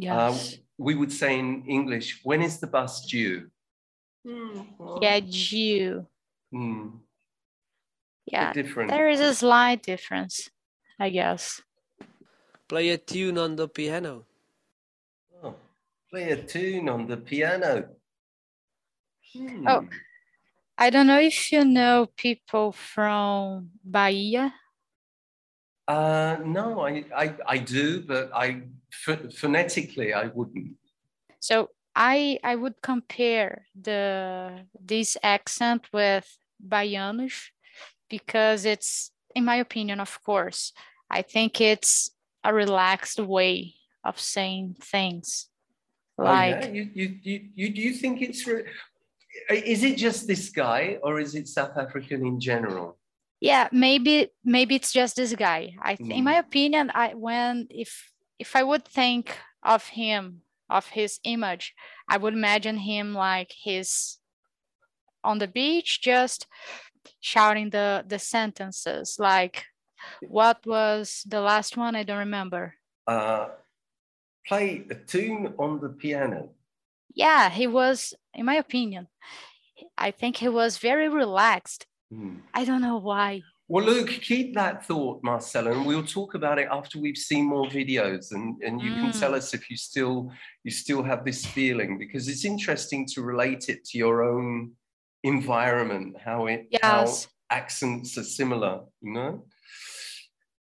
Uh, 0.10 0.34
Yes. 0.34 0.58
we 0.80 0.96
would 0.96 1.12
say 1.12 1.38
in 1.38 1.64
English, 1.68 2.22
when 2.24 2.42
is 2.42 2.60
the 2.60 2.66
bus 2.66 3.06
due? 3.06 3.52
Hmm, 4.26 4.62
yeah, 5.00 5.20
due. 5.20 6.08
hmm, 6.50 6.98
Yeah. 8.26 8.52
different. 8.54 8.90
There 8.90 9.10
is 9.10 9.20
a 9.20 9.36
slight 9.36 9.84
difference, 9.84 10.50
I 10.98 11.12
guess. 11.12 11.62
Play 12.68 12.90
a 12.90 12.98
tune 12.98 13.38
on 13.38 13.58
the 13.58 13.68
piano. 13.68 14.26
Oh, 15.44 15.54
play 16.10 16.32
a 16.32 16.38
tune 16.42 16.90
on 16.90 17.06
the 17.06 17.18
piano. 17.18 17.94
Hmm. 19.38 19.68
Oh. 19.68 19.88
I 20.82 20.90
don't 20.90 21.06
know 21.06 21.20
if 21.20 21.52
you 21.52 21.64
know 21.64 22.08
people 22.18 22.72
from 22.72 23.70
Bahia. 23.86 24.52
Uh, 25.88 26.38
no, 26.44 26.82
I, 26.82 27.06
I, 27.16 27.36
I 27.46 27.58
do, 27.60 28.02
but 28.02 28.32
I 28.34 28.64
ph- 29.06 29.32
phonetically 29.36 30.12
I 30.12 30.26
wouldn't. 30.34 30.78
So 31.40 31.70
I 31.96 32.40
I 32.44 32.56
would 32.56 32.82
compare 32.82 33.68
the 33.80 34.66
this 34.80 35.18
accent 35.22 35.86
with 35.94 36.26
Baianos 36.58 37.52
because 38.10 38.66
it's, 38.66 39.12
in 39.36 39.46
my 39.46 39.58
opinion, 39.58 40.00
of 40.00 40.18
course, 40.24 40.74
I 41.12 41.22
think 41.22 41.62
it's 41.62 42.10
a 42.44 42.56
relaxed 42.56 43.20
way 43.20 43.76
of 44.04 44.20
saying 44.20 44.78
things. 44.82 45.48
Oh, 46.18 46.24
Like 46.24 46.62
yeah? 46.62 46.68
you, 46.70 46.90
you, 46.94 47.20
you, 47.22 47.50
you, 47.54 47.70
do 47.70 47.82
you 47.82 47.94
think 47.94 48.22
it's, 48.22 48.48
re- 48.48 48.66
is 49.50 49.84
it 49.84 49.98
just 49.98 50.28
this 50.28 50.50
guy 50.50 50.98
or 51.04 51.20
is 51.20 51.36
it 51.36 51.48
South 51.48 51.78
African 51.78 52.26
in 52.26 52.40
general? 52.40 52.98
yeah 53.44 53.68
maybe 53.72 54.30
maybe 54.46 54.76
it's 54.76 54.94
just 54.94 55.16
this 55.16 55.34
guy 55.34 55.74
i 55.82 55.96
th- 55.96 56.12
in 56.14 56.24
my 56.24 56.36
opinion 56.38 56.92
i 56.94 57.08
when 57.16 57.66
if 57.72 58.14
if 58.38 58.56
i 58.56 58.62
would 58.62 58.86
think 58.86 59.36
of 59.64 59.82
him 59.88 60.42
of 60.70 60.86
his 60.94 61.20
image 61.24 61.74
i 62.08 62.18
would 62.18 62.36
imagine 62.36 62.78
him 62.78 63.16
like 63.16 63.52
he's 63.66 64.20
on 65.24 65.40
the 65.40 65.48
beach 65.48 66.02
just 66.04 66.46
shouting 67.20 67.72
the 67.72 68.06
the 68.08 68.20
sentences 68.20 69.16
like 69.18 69.66
what 70.30 70.60
was 70.68 71.24
the 71.28 71.42
last 71.42 71.76
one 71.78 71.96
i 71.96 72.04
don't 72.04 72.26
remember 72.30 72.76
Uh, 73.08 73.50
play 74.48 74.86
a 74.90 74.96
tune 74.96 75.54
on 75.58 75.80
the 75.82 75.90
piano. 75.90 76.50
Yeah 77.16 77.50
he 77.50 77.68
was 77.68 78.14
in 78.34 78.46
my 78.46 78.56
opinion 78.56 79.08
i 79.98 80.12
think 80.12 80.38
he 80.38 80.50
was 80.50 80.78
very 80.78 81.10
relaxed 81.10 81.86
Hmm. 82.12 82.40
i 82.54 82.66
don't 82.66 82.82
know 82.82 82.98
why 82.98 83.42
Well, 83.74 83.86
look, 83.86 84.10
keep 84.10 84.54
that 84.56 84.86
thought, 84.88 85.24
Marcelo, 85.24 85.72
and 85.72 85.86
we'll 85.88 86.04
talk 86.20 86.32
about 86.36 86.60
it 86.60 86.68
after 86.70 87.00
we've 87.00 87.24
seen 87.32 87.46
more 87.48 87.68
videos, 87.80 88.24
and, 88.36 88.62
and 88.66 88.82
you 88.86 88.92
can 89.00 89.12
Mm. 89.12 89.20
tell 89.22 89.34
us 89.40 89.54
if 89.54 89.64
you 89.70 89.78
still 89.90 90.18
you 90.66 90.72
still 90.84 91.04
have 91.12 91.22
this 91.24 91.42
feeling 91.56 91.92
because 92.04 92.24
it's 92.32 92.44
interesting 92.54 93.02
to 93.14 93.18
relate 93.32 93.64
it 93.74 93.80
to 93.90 93.94
your 94.04 94.18
own 94.34 94.52
environment, 95.24 96.10
how 96.28 96.40
it 96.54 96.62
how 96.84 97.06
accents 97.62 98.18
are 98.20 98.28
similar, 98.40 98.74
you 99.06 99.12
know. 99.18 99.32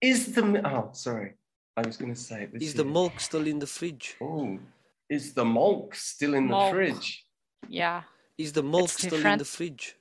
Is 0.00 0.18
the 0.34 0.42
oh 0.72 0.90
sorry, 0.92 1.30
I 1.76 1.82
was 1.88 1.96
going 2.00 2.14
to 2.14 2.20
say 2.28 2.38
it. 2.44 2.50
Let's 2.52 2.64
Is 2.66 2.72
see 2.72 2.78
the 2.82 2.88
milk 2.98 3.14
still 3.28 3.46
in 3.52 3.58
the 3.58 3.70
fridge? 3.76 4.06
Oh, 4.20 4.58
is 5.08 5.34
the 5.34 5.44
milk 5.44 5.94
still 5.94 6.34
in 6.34 6.48
the 6.48 6.68
fridge? 6.70 7.24
yeah 7.68 8.02
Is 8.36 8.52
the 8.52 8.62
milk 8.62 8.84
It's 8.84 9.06
still 9.06 9.26
in 9.26 9.38
the 9.38 9.44
fridge? 9.44 9.96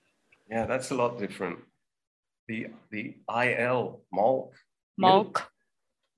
Yeah, 0.50 0.65
that's 0.65 0.91
a 0.91 0.95
lot 0.95 1.19
different. 1.19 1.60
The 2.48 2.67
the 2.91 3.15
il 3.29 4.01
milk 4.12 4.53
milk 4.98 5.51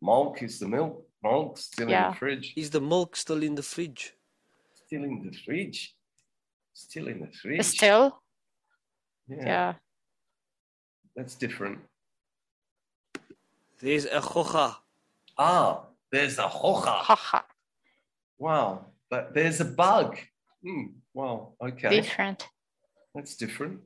milk 0.02 0.44
is 0.44 0.60
the 0.60 0.68
milk. 0.68 1.04
Milk 1.24 1.58
still 1.58 1.90
in 1.90 2.12
the 2.12 2.18
fridge. 2.18 2.54
Is 2.56 2.70
the 2.70 2.82
milk 2.82 3.16
still 3.16 3.42
in 3.44 3.56
the 3.56 3.64
fridge? 3.64 4.14
Still 4.86 5.04
in 5.04 5.24
the 5.26 5.34
fridge. 5.46 5.96
Still 6.74 7.08
in 7.08 7.20
the 7.20 7.32
fridge. 7.42 7.66
still 7.66 8.22
Yeah, 9.28 9.46
yeah 9.46 9.74
that's 11.16 11.36
different. 11.36 11.80
There's 13.80 14.06
a 14.06 14.20
chocha. 14.20 14.76
Ah, 15.38 15.84
there's 16.12 16.38
a 16.38 16.48
hoja. 16.48 17.02
haha 17.02 17.42
Wow, 18.46 18.86
but 19.10 19.34
there's 19.34 19.60
a 19.60 19.66
bug. 19.66 20.20
Hmm, 20.64 20.84
wow, 21.16 21.54
okay, 21.60 21.90
different 21.90 22.48
that's 23.16 23.36
different. 23.36 23.80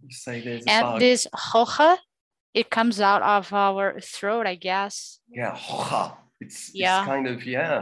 You 0.00 0.12
say 0.14 0.40
there's 0.44 0.64
a 0.64 0.70
and 0.70 0.82
bug. 0.86 1.00
this 1.00 1.26
hoja 1.34 1.96
it 2.54 2.70
comes 2.70 3.00
out 3.00 3.22
of 3.22 3.52
our 3.52 3.98
throat 4.00 4.46
i 4.46 4.54
guess 4.54 5.18
Yeah, 5.28 5.56
hoja. 5.56 6.16
It's, 6.40 6.70
Yeah. 6.72 6.98
it's 7.00 7.06
kind 7.06 7.26
of, 7.26 7.44
yeah. 7.44 7.78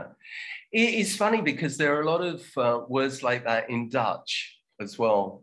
It- 0.72 0.94
it's 1.00 1.14
funny 1.16 1.42
because 1.42 1.76
there 1.76 1.92
are 1.96 2.00
a 2.06 2.10
lot 2.14 2.22
of 2.32 2.40
uh, 2.56 2.80
words 2.88 3.22
like 3.22 3.42
that 3.44 3.68
in 3.68 3.90
Dutch 3.90 4.32
as 4.80 4.98
well. 4.98 5.42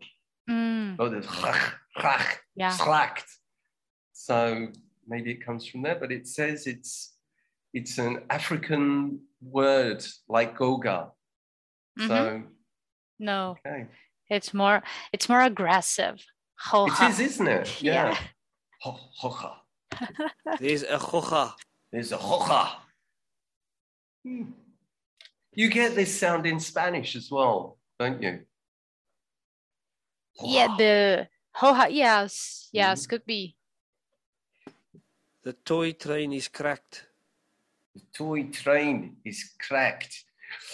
Mm, 0.50 0.96
Oh, 0.98 1.08
grach, 1.96 2.38
yeah 2.56 2.70
slacked. 2.70 3.30
So 4.12 4.34
maybe 5.06 5.30
it 5.30 5.44
comes 5.46 5.62
from 5.68 5.82
there, 5.82 5.98
but 6.02 6.10
it 6.10 6.26
says 6.26 6.66
it's 6.66 6.92
it's 7.78 7.98
an 7.98 8.14
African 8.30 9.20
word 9.42 10.04
like 10.28 10.56
gogga. 10.56 11.10
So 11.98 12.08
Mhm. 12.08 12.46
No, 13.18 13.56
Okay. 13.66 13.88
it's 14.30 14.54
more 14.54 14.82
it's 15.12 15.28
more 15.28 15.42
aggressive. 15.42 16.24
It 16.74 17.00
is, 17.10 17.20
isn't 17.20 17.48
it? 17.48 17.68
Yeah. 17.82 18.10
Yeah. 18.10 18.18
Ho, 18.82 18.98
hoja. 19.20 19.56
There's 20.60 20.82
a 20.84 20.98
chocha. 20.98 21.54
There's 21.90 22.12
a 22.12 22.16
hoja. 22.18 22.76
Hmm. 24.24 24.52
You 25.54 25.68
get 25.68 25.94
this 25.94 26.18
sound 26.18 26.46
in 26.46 26.60
Spanish 26.60 27.14
as 27.16 27.30
well, 27.30 27.78
don't 27.98 28.22
you? 28.22 28.46
Yeah, 30.42 30.68
Hoja. 30.68 30.76
the 30.78 31.28
hoha. 31.56 31.88
Yes, 31.90 32.68
yes, 32.72 33.04
Mhm. 33.04 33.08
could 33.10 33.24
be. 33.26 33.56
The 35.42 35.52
toy 35.52 35.92
train 35.92 36.32
is 36.32 36.48
cracked. 36.48 37.06
The 37.94 38.02
toy 38.14 38.44
train 38.44 39.16
is 39.24 39.52
cracked. 39.60 40.24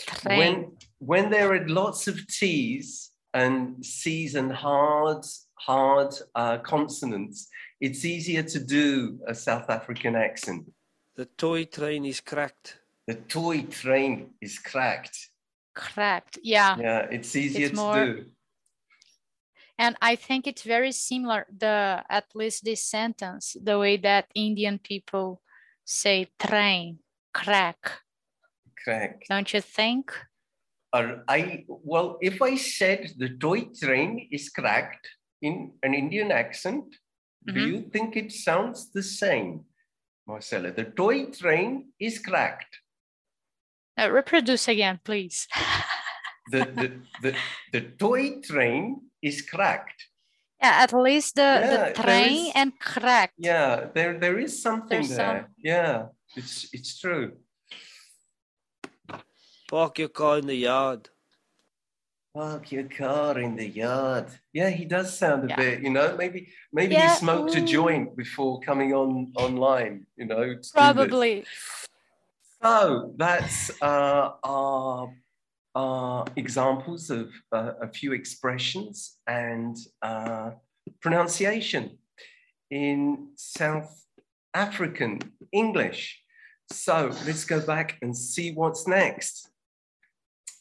Train. 0.07 0.39
When 0.39 0.73
when 0.99 1.31
there 1.31 1.53
are 1.53 1.69
lots 1.69 2.09
of 2.09 2.17
T's 2.27 3.11
and 3.35 3.85
C's 3.85 4.35
and 4.35 4.53
hard 4.53 5.25
hard 5.55 6.15
uh, 6.35 6.59
consonants, 6.59 7.49
it's 7.81 8.05
easier 8.05 8.43
to 8.45 8.59
do 8.61 9.19
a 9.27 9.35
South 9.35 9.69
African 9.71 10.15
accent. 10.15 10.71
The 11.17 11.27
toy 11.27 11.65
train 11.65 12.05
is 12.05 12.21
cracked. 12.21 12.79
The 13.07 13.15
toy 13.15 13.63
train 13.63 14.31
is 14.41 14.59
cracked. 14.59 15.17
Cracked. 15.75 16.39
Yeah. 16.43 16.77
Yeah, 16.79 17.07
it's 17.11 17.35
easier 17.35 17.67
It's 17.67 17.79
to 17.79 17.85
more- 17.85 18.05
do. 18.07 18.25
And 19.81 19.97
I 20.03 20.17
think 20.17 20.47
it's 20.49 20.63
very 20.63 20.91
similar, 20.91 21.47
the 21.57 22.03
at 22.11 22.35
least 22.35 22.65
this 22.65 22.83
sentence, 22.83 23.57
the 23.63 23.79
way 23.79 23.97
that 23.99 24.27
Indian 24.35 24.79
people 24.81 25.41
say 25.85 26.27
train, 26.39 26.99
crack. 27.35 28.01
Crack. 28.85 29.23
Don't 29.29 29.53
you 29.53 29.61
think? 29.61 30.13
Uh, 30.93 31.17
I 31.29 31.65
well, 31.69 32.17
if 32.23 32.41
I 32.41 32.57
said 32.57 33.11
the 33.19 33.29
toy 33.37 33.69
train 33.81 34.29
is 34.33 34.49
cracked 34.49 35.07
in 35.43 35.73
an 35.83 35.93
Indian 35.95 36.33
accent, 36.33 36.85
do 37.47 37.53
Mhm. 37.61 37.67
you 37.69 37.81
think 37.93 38.17
it 38.17 38.33
sounds 38.33 38.91
the 38.93 39.03
same, 39.03 39.65
Marcella? 40.27 40.73
The 40.73 40.85
toy 40.85 41.27
train 41.27 41.93
is 42.01 42.19
cracked. 42.19 42.81
Uh, 44.01 44.11
reproduce 44.11 44.69
again, 44.69 45.01
please. 45.05 45.47
The 46.51 46.65
the 46.81 46.89
the, 47.23 47.33
the 47.75 47.81
toy 48.01 48.41
train 48.41 49.11
is 49.21 49.43
cracked. 49.43 50.01
yeah, 50.63 50.81
at 50.85 50.93
least 50.95 51.35
the, 51.35 51.43
Yeah, 51.43 51.69
the 51.93 52.03
train 52.03 52.47
is- 52.47 52.53
and 52.55 52.73
crack. 52.81 53.33
Yeah, 53.37 53.91
there 53.95 54.17
there 54.19 54.39
is 54.39 54.63
something 54.63 55.03
There's 55.05 55.17
there. 55.17 55.45
some- 55.45 55.53
Yeah, 55.59 55.97
it's 56.37 56.69
it's 56.73 56.99
true. 56.99 57.33
Park 59.69 59.99
your 59.99 60.09
car 60.09 60.39
in 60.39 60.47
the 60.47 60.55
yard. 60.55 61.11
Park 62.35 62.73
your 62.73 62.85
car 62.85 63.39
in 63.39 63.57
the 63.57 63.69
yard. 63.69 64.27
Yeah, 64.53 64.71
he 64.71 64.85
does 64.85 65.17
sound 65.17 65.45
a 65.45 65.49
Yeah. 65.49 65.57
bit, 65.57 65.83
you 65.83 65.91
know, 65.91 66.17
maybe 66.17 66.49
maybe 66.73 66.95
Yeah, 66.95 67.11
he 67.11 67.19
smoked 67.19 67.55
a 67.55 67.61
mm. 67.61 67.67
joint 67.67 68.17
before 68.17 68.61
coming 68.61 68.95
on 68.95 69.33
online, 69.37 70.07
you 70.17 70.27
know. 70.27 70.43
to 70.43 70.49
do 70.51 70.57
this. 70.57 70.71
Probably. 70.71 71.45
So 72.63 73.15
that's 73.17 73.71
uh, 73.83 74.33
our, 74.43 75.15
our 75.75 76.25
examples 76.37 77.11
of 77.11 77.31
uh, 77.53 77.73
a 77.81 77.89
few 77.89 78.13
expressions 78.13 79.19
and 79.27 79.77
uh, 80.03 80.51
pronunciation 81.01 81.99
in 82.71 83.29
South 83.37 84.08
African 84.67 85.13
English. 85.53 86.01
So 86.73 86.95
let's 87.27 87.45
go 87.45 87.61
back 87.75 87.89
and 88.03 88.13
see 88.15 88.49
what's 88.61 88.85
next. 89.01 89.35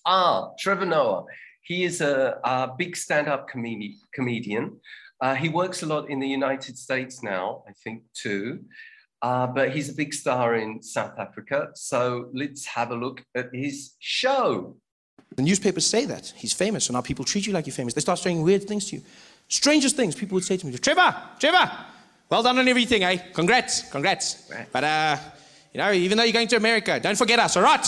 Ah, 0.05 0.51
Trevor 0.61 0.85
Noah. 0.85 1.23
He 1.69 1.83
is 1.83 1.99
a, 1.99 2.39
a 2.43 2.69
big 2.77 2.95
stand-up 2.95 3.49
comedi- 3.51 3.97
comedian. 4.13 4.65
Uh, 5.19 5.35
he 5.43 5.49
works 5.49 5.83
a 5.83 5.87
lot 5.93 6.03
in 6.13 6.19
the 6.19 6.31
United 6.39 6.77
States 6.77 7.15
now, 7.23 7.63
I 7.69 7.73
think, 7.83 8.03
too. 8.23 8.43
Uh, 9.27 9.47
but 9.47 9.71
he's 9.75 9.89
a 9.89 9.95
big 10.01 10.13
star 10.13 10.55
in 10.63 10.69
South 10.81 11.15
Africa. 11.25 11.57
So 11.73 12.29
let's 12.41 12.63
have 12.77 12.91
a 12.91 12.95
look 12.95 13.17
at 13.39 13.47
his 13.63 13.75
show. 13.99 14.77
The 15.35 15.41
newspapers 15.49 15.85
say 15.85 16.05
that 16.05 16.25
he's 16.41 16.53
famous, 16.53 16.87
and 16.87 16.93
now 16.93 17.01
people 17.01 17.25
treat 17.25 17.47
you 17.47 17.53
like 17.53 17.65
you're 17.67 17.79
famous. 17.81 17.93
They 17.95 18.01
start 18.09 18.19
saying 18.19 18.39
weird 18.43 18.63
things 18.69 18.85
to 18.87 18.97
you. 18.97 19.01
Strangest 19.61 19.95
things 19.95 20.15
people 20.15 20.35
would 20.35 20.45
say 20.45 20.57
to 20.57 20.65
me. 20.65 20.71
Trevor, 20.77 21.11
Trevor, 21.39 21.65
well 22.29 22.43
done 22.43 22.59
on 22.59 22.67
everything, 22.67 23.03
eh? 23.03 23.17
Congrats, 23.33 23.89
congrats. 23.89 24.49
Right. 24.51 24.67
But, 24.71 24.83
uh, 24.83 25.17
you 25.73 25.79
know, 25.79 25.91
even 25.91 26.17
though 26.17 26.23
you're 26.23 26.33
going 26.33 26.47
to 26.49 26.57
America, 26.57 26.99
don't 26.99 27.17
forget 27.17 27.39
us, 27.39 27.57
all 27.57 27.63
right? 27.63 27.85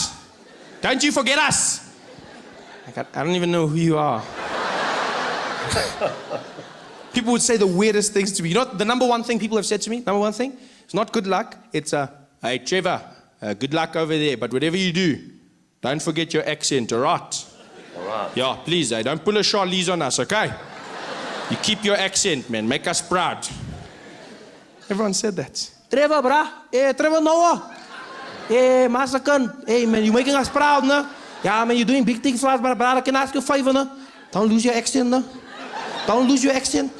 Don't 0.80 1.02
you 1.02 1.12
forget 1.12 1.38
us. 1.38 1.88
I, 2.96 3.04
I 3.14 3.24
don't 3.24 3.34
even 3.34 3.50
know 3.50 3.66
who 3.66 3.76
you 3.76 3.98
are. 3.98 4.22
people 7.12 7.32
would 7.32 7.42
say 7.42 7.56
the 7.56 7.66
weirdest 7.66 8.12
things 8.12 8.32
to 8.32 8.42
me. 8.42 8.50
You 8.50 8.54
know 8.56 8.64
the 8.64 8.84
number 8.84 9.06
one 9.06 9.24
thing 9.24 9.38
people 9.38 9.56
have 9.56 9.66
said 9.66 9.82
to 9.82 9.90
me? 9.90 9.98
Number 9.98 10.18
one 10.18 10.32
thing? 10.32 10.56
It's 10.84 10.94
not 10.94 11.12
good 11.12 11.26
luck. 11.26 11.56
It's, 11.72 11.92
uh, 11.92 12.08
hey, 12.42 12.58
Trevor, 12.58 13.02
uh, 13.42 13.54
good 13.54 13.74
luck 13.74 13.96
over 13.96 14.16
there. 14.16 14.36
But 14.36 14.52
whatever 14.52 14.76
you 14.76 14.92
do, 14.92 15.30
don't 15.80 16.02
forget 16.02 16.34
your 16.34 16.48
accent, 16.48 16.92
all 16.92 17.00
right? 17.00 17.46
All 17.96 18.06
right. 18.06 18.30
Yeah, 18.34 18.56
please, 18.64 18.92
eh? 18.92 19.02
don't 19.02 19.24
pull 19.24 19.36
a 19.36 19.40
Charlize 19.40 19.92
on 19.92 20.02
us, 20.02 20.18
okay? 20.20 20.52
You 21.50 21.56
keep 21.56 21.84
your 21.84 21.96
accent, 21.96 22.48
man. 22.48 22.68
Make 22.68 22.86
us 22.86 23.02
proud. 23.02 23.46
Everyone 24.90 25.14
said 25.14 25.36
that. 25.36 25.54
Trevor, 25.88 26.20
brah. 26.20 26.66
Hey, 26.72 26.92
Trevor 26.92 27.20
Noah. 27.20 27.70
Hey, 28.48 28.84
eh, 28.84 28.88
Masakan. 28.88 29.62
Hey, 29.64 29.84
eh, 29.84 29.86
man, 29.86 30.02
you're 30.02 30.12
making 30.12 30.34
us 30.34 30.48
proud, 30.48 30.82
no? 30.82 31.08
Yeah, 31.44 31.64
man, 31.64 31.76
you're 31.76 31.86
doing 31.86 32.02
big 32.02 32.18
things 32.18 32.40
for 32.40 32.48
us, 32.48 32.60
but 32.60 32.74
brother, 32.76 33.00
can 33.00 33.14
I 33.14 33.22
ask 33.22 33.32
you 33.32 33.38
a 33.38 33.42
favor, 33.42 33.72
no? 33.72 33.86
Don't 34.32 34.48
lose 34.48 34.64
your 34.64 34.74
accent, 34.74 35.08
no? 35.08 35.24
Don't 36.08 36.28
lose 36.28 36.42
your 36.42 36.52
accent. 36.52 36.92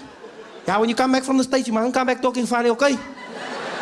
Yeah, 0.66 0.78
when 0.78 0.88
you 0.88 0.94
come 0.94 1.10
back 1.10 1.24
from 1.24 1.36
the 1.36 1.42
States, 1.42 1.66
you 1.66 1.74
mustn't 1.74 1.92
come 1.92 2.06
back 2.06 2.22
talking 2.22 2.46
funny, 2.46 2.70
okay? 2.70 2.96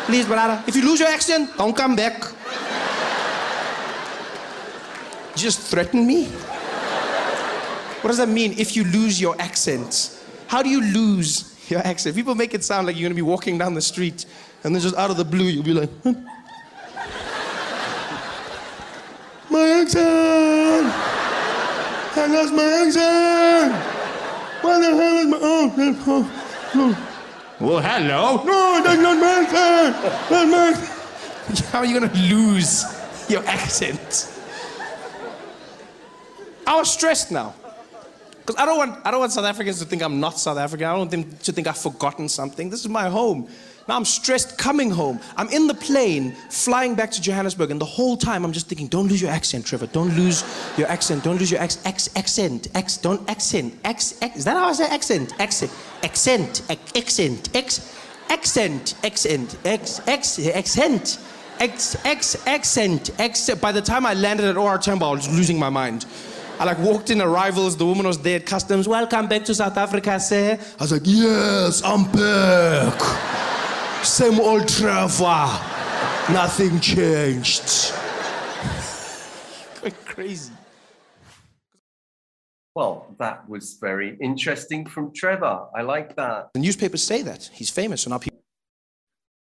Please, 0.05 0.25
brother. 0.25 0.63
If 0.65 0.75
you 0.75 0.81
lose 0.81 0.99
your 0.99 1.09
accent, 1.09 1.55
don't 1.55 1.77
come 1.77 1.95
back. 1.95 2.19
Just 5.35 5.69
threaten 5.69 6.07
me? 6.07 6.25
What 8.01 8.09
does 8.09 8.17
that 8.17 8.29
mean 8.29 8.57
if 8.57 8.75
you 8.75 8.85
lose 8.85 9.21
your 9.21 9.39
accent? 9.39 10.19
How 10.47 10.63
do 10.63 10.69
you 10.69 10.81
lose 10.81 11.58
your 11.71 11.85
accent? 11.85 12.15
People 12.15 12.35
make 12.35 12.53
it 12.53 12.63
sound 12.63 12.87
like 12.87 12.95
you're 12.97 13.07
gonna 13.07 13.15
be 13.15 13.21
walking 13.21 13.57
down 13.57 13.73
the 13.73 13.81
street 13.81 14.25
and 14.63 14.73
then 14.73 14.81
just 14.81 14.95
out 14.95 15.09
of 15.09 15.17
the 15.17 15.25
blue 15.25 15.45
you'll 15.45 15.63
be 15.63 15.73
like, 15.73 15.89
"Hmm." 16.03 16.13
My 19.49 19.81
accent! 19.81 20.93
I 22.15 22.27
lost 22.27 22.53
my 22.53 22.63
accent! 22.63 23.73
What 24.61 24.79
the 24.79 24.95
hell 24.95 25.17
is 25.17 25.27
my 25.27 25.37
oh, 25.41 25.73
oh, 26.07 26.71
oh. 26.75 27.15
Well, 27.59 27.79
hello? 27.79 28.43
No, 28.43 28.81
that's 28.83 29.01
not 29.01 29.17
my 29.17 29.31
accent! 29.41 30.29
That's 30.29 30.51
my 30.51 30.69
accent! 30.69 30.99
How 31.71 31.79
are 31.79 31.85
you 31.85 31.99
gonna 31.99 32.13
lose 32.13 32.85
your 33.27 33.43
accent? 33.45 34.35
I 36.67 36.75
was 36.75 36.91
stressed 36.91 37.31
now. 37.31 37.55
Because 38.49 38.63
I 38.63 38.65
don't 38.65 38.79
want 38.79 39.05
I 39.05 39.11
don't 39.11 39.19
want 39.19 39.31
South 39.31 39.45
Africans 39.45 39.77
to 39.77 39.85
think 39.85 40.01
I'm 40.01 40.19
not 40.19 40.39
South 40.39 40.57
African. 40.57 40.87
I 40.87 40.89
don't 40.89 40.99
want 41.01 41.11
them 41.11 41.37
to 41.37 41.51
think 41.51 41.67
I've 41.67 41.77
forgotten 41.77 42.27
something. 42.27 42.71
This 42.71 42.79
is 42.79 42.89
my 42.89 43.07
home. 43.07 43.47
Now 43.87 43.95
I'm 43.95 44.05
stressed 44.05 44.57
coming 44.57 44.89
home. 44.89 45.19
I'm 45.37 45.49
in 45.49 45.67
the 45.67 45.75
plane 45.75 46.31
flying 46.49 46.95
back 46.95 47.11
to 47.11 47.21
Johannesburg, 47.21 47.69
and 47.69 47.79
the 47.79 47.85
whole 47.85 48.17
time 48.17 48.43
I'm 48.43 48.51
just 48.51 48.65
thinking, 48.65 48.87
don't 48.87 49.07
lose 49.07 49.21
your 49.21 49.29
accent, 49.29 49.67
Trevor. 49.67 49.85
Don't 49.85 50.17
lose 50.17 50.43
your 50.79 50.87
accent. 50.87 51.23
Don't 51.23 51.37
lose 51.37 51.51
your 51.51 51.61
ex, 51.61 51.77
ex, 51.85 52.09
accent. 52.15 52.69
Ex, 52.73 52.97
don't 52.97 53.21
accent. 53.29 53.75
Ex, 53.83 54.19
ex, 54.23 54.37
is 54.37 54.45
that 54.45 54.57
how 54.57 54.67
I 54.67 54.73
say 54.73 54.87
accent? 54.87 55.39
Accent. 55.39 55.71
Accent. 56.01 56.63
Accent. 56.95 57.55
Ex, 57.55 57.95
accent. 58.29 58.95
Accent. 59.03 59.57
Ex, 59.63 60.07
ex, 60.07 60.39
accent. 60.39 61.19
Ex, 61.59 62.03
ex, 62.03 62.47
accent. 62.47 63.11
Ex, 63.19 63.53
by 63.55 63.71
the 63.71 63.81
time 63.81 64.07
I 64.07 64.15
landed 64.15 64.47
at 64.47 64.57
OR 64.57 64.79
Tambo, 64.79 65.05
I 65.05 65.11
was 65.11 65.29
losing 65.29 65.59
my 65.59 65.69
mind. 65.69 66.07
I 66.59 66.65
like 66.65 66.79
walked 66.79 67.09
in 67.09 67.21
arrivals, 67.21 67.77
the 67.77 67.85
woman 67.85 68.05
was 68.05 68.17
there 68.17 68.35
at 68.35 68.45
customs. 68.45 68.85
Welcome 68.85 69.29
back 69.29 69.45
to 69.45 69.55
South 69.55 69.77
Africa, 69.77 70.19
sir. 70.19 70.59
I 70.77 70.83
was 70.83 70.91
like, 70.91 71.03
yes, 71.05 71.81
I'm 71.85 72.03
back. 72.11 72.99
Same 74.03 74.41
old 74.41 74.67
Trevor. 74.67 75.47
Nothing 76.33 76.81
changed. 76.81 77.93
Going 79.79 79.93
crazy. 80.03 80.51
Well, 82.75 83.15
that 83.19 83.47
was 83.47 83.77
very 83.79 84.17
interesting 84.19 84.85
from 84.85 85.13
Trevor. 85.13 85.67
I 85.73 85.81
like 85.81 86.17
that. 86.17 86.49
The 86.53 86.59
newspapers 86.59 87.01
say 87.01 87.21
that 87.21 87.49
he's 87.53 87.69
famous, 87.69 88.01
so 88.01 88.09
now 88.09 88.17
people. 88.17 88.41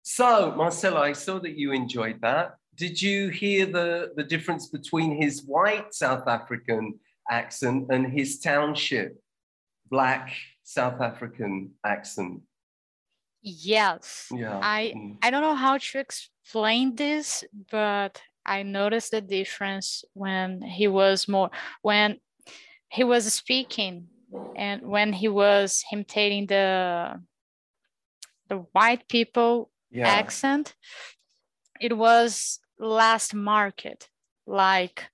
So, 0.02 0.52
Marcella, 0.58 1.02
I 1.02 1.14
saw 1.14 1.40
that 1.42 1.56
you 1.60 1.74
enjoyed 1.74 2.22
that. 2.22 2.56
Did 2.76 3.02
you 3.02 3.30
hear 3.30 3.66
the, 3.66 4.14
the 4.16 4.24
difference 4.24 4.68
between 4.68 5.22
his 5.22 5.44
white 5.44 5.94
South 5.94 6.28
African 6.28 7.00
accent 7.30 7.88
and 7.92 8.12
his 8.12 8.40
township 8.40 9.22
black 9.90 10.34
South 10.64 11.00
African 11.02 11.72
accent? 11.86 12.42
Yes. 13.42 14.28
Yeah. 14.32 14.60
I 14.62 14.94
Mm. 14.96 15.18
I 15.22 15.30
don't 15.30 15.42
know 15.42 15.56
how 15.56 15.78
to 15.78 16.00
explain 16.00 16.96
this, 16.96 17.44
but 17.70 18.22
I 18.46 18.64
noticed 18.64 19.12
the 19.12 19.22
difference 19.22 20.04
when 20.14 20.62
he 20.62 20.88
was 20.88 21.28
more 21.28 21.52
when 21.82 22.20
he 22.90 23.04
was 23.04 23.32
speaking 23.34 24.08
and 24.56 24.82
when 24.82 25.14
he 25.14 25.28
was 25.28 25.84
imitating 25.92 26.48
the 26.48 27.22
the 28.50 28.58
white 28.74 29.08
people 29.08 29.70
Yeah. 29.92 30.08
accent 30.08 30.76
it 31.80 31.98
was 31.98 32.60
last 32.84 33.34
market 33.34 34.10
like 34.46 35.10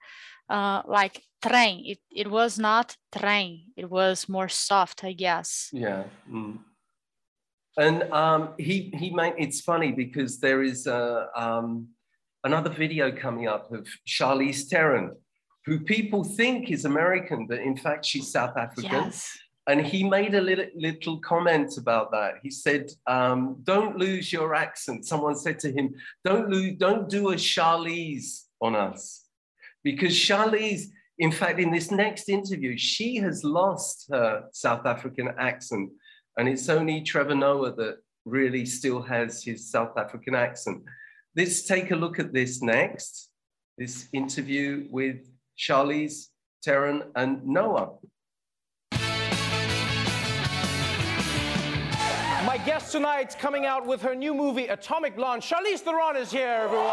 uh 0.50 0.82
like 0.88 1.22
train 1.42 1.84
it, 1.86 2.00
it 2.12 2.30
was 2.30 2.58
not 2.60 2.98
train 3.16 3.66
it 3.78 3.90
was 3.90 4.28
more 4.28 4.50
soft 4.50 5.04
i 5.04 5.14
guess 5.14 5.70
Yeah. 5.72 6.04
mm. 6.30 6.60
And 7.78 8.04
um, 8.12 8.56
he 8.58 8.92
he 9.02 9.10
made 9.12 9.36
it's 9.38 9.62
funny 9.62 9.92
because 9.94 10.40
there 10.40 10.62
is 10.64 10.86
a, 10.86 11.28
um, 11.36 11.88
another 12.44 12.70
video 12.70 13.10
coming 13.12 13.48
up 13.48 13.72
of 13.72 13.88
Charlize 14.06 14.68
Theron, 14.70 15.16
who 15.66 15.80
people 15.80 16.24
think 16.26 16.72
is 16.72 16.84
American, 16.84 17.48
but 17.48 17.60
in 17.60 17.78
fact 17.78 18.06
she's 18.06 18.32
South 18.32 18.58
African. 18.58 18.92
yes 18.92 19.38
And 19.70 19.86
he 19.86 20.02
made 20.18 20.34
a 20.34 20.42
little, 20.42 20.66
little 20.76 21.18
comment 21.20 21.78
about 21.78 22.10
that. 22.12 22.32
He 22.42 22.50
said, 22.50 22.84
um, 23.06 23.40
"Don't 23.72 23.96
lose 24.06 24.34
your 24.34 24.50
accent." 24.66 25.06
Someone 25.06 25.36
said 25.36 25.58
to 25.60 25.70
him, 25.78 25.86
"Don't 26.30 26.50
lose, 26.50 26.74
don't 26.86 27.08
do 27.18 27.22
a 27.30 27.36
Charlize 27.36 28.30
on 28.60 28.74
us," 28.88 29.02
because 29.84 30.14
Charlize, 30.28 30.84
in 31.20 31.32
fact, 31.40 31.60
in 31.60 31.72
this 31.72 31.92
next 31.92 32.30
interview, 32.30 32.74
she 32.78 33.18
has 33.26 33.44
lost 33.44 34.08
her 34.14 34.32
South 34.54 34.86
African 34.94 35.28
accent, 35.50 35.88
and 36.36 36.50
it's 36.50 36.68
only 36.68 36.98
Trevor 37.02 37.36
Noah 37.36 37.74
that 37.76 37.96
really 38.26 38.66
still 38.66 39.02
has 39.04 39.44
his 39.44 39.70
South 39.70 39.96
African 40.04 40.34
accent. 40.34 40.80
Let's 41.36 41.62
take 41.62 41.92
a 41.92 42.02
look 42.04 42.18
at 42.18 42.34
this 42.34 42.54
next. 42.64 43.30
This 43.78 44.10
interview 44.14 44.88
with 44.90 45.20
Charlize 45.64 46.30
Theron 46.66 47.04
and 47.16 47.46
Noah. 47.46 47.90
Guest 52.70 52.92
tonight's 52.92 53.34
coming 53.34 53.66
out 53.66 53.84
with 53.84 54.00
her 54.00 54.14
new 54.14 54.32
movie, 54.32 54.68
Atomic 54.68 55.16
Blonde. 55.16 55.42
Charlize 55.42 55.80
Theron 55.80 56.16
is 56.16 56.32
here, 56.32 56.48
everyone. 56.66 56.92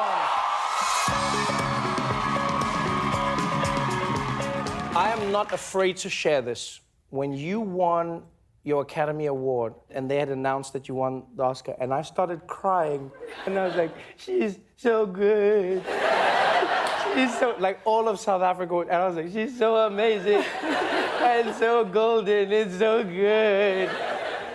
I 4.96 5.14
am 5.14 5.30
not 5.30 5.52
afraid 5.52 5.98
to 5.98 6.08
share 6.08 6.40
this. 6.40 6.80
When 7.10 7.34
you 7.34 7.60
won 7.60 8.22
your 8.64 8.80
Academy 8.80 9.26
Award 9.26 9.74
and 9.90 10.10
they 10.10 10.16
had 10.16 10.30
announced 10.30 10.72
that 10.72 10.88
you 10.88 10.94
won 10.94 11.24
the 11.36 11.42
Oscar, 11.42 11.76
and 11.78 11.92
I 11.92 12.00
started 12.00 12.46
crying, 12.46 13.12
and 13.44 13.58
I 13.58 13.66
was 13.66 13.76
like, 13.76 13.92
she's 14.16 14.58
so 14.78 15.04
good. 15.04 15.82
She's 17.12 17.38
so, 17.38 17.54
like 17.58 17.80
all 17.84 18.08
of 18.08 18.18
South 18.18 18.40
Africa, 18.40 18.78
and 18.78 18.92
I 18.92 19.06
was 19.06 19.16
like, 19.16 19.30
she's 19.30 19.58
so 19.58 19.76
amazing 19.76 20.42
and 21.20 21.54
so 21.54 21.84
golden 21.84 22.50
and 22.50 22.72
so 22.78 23.04
good. 23.04 23.90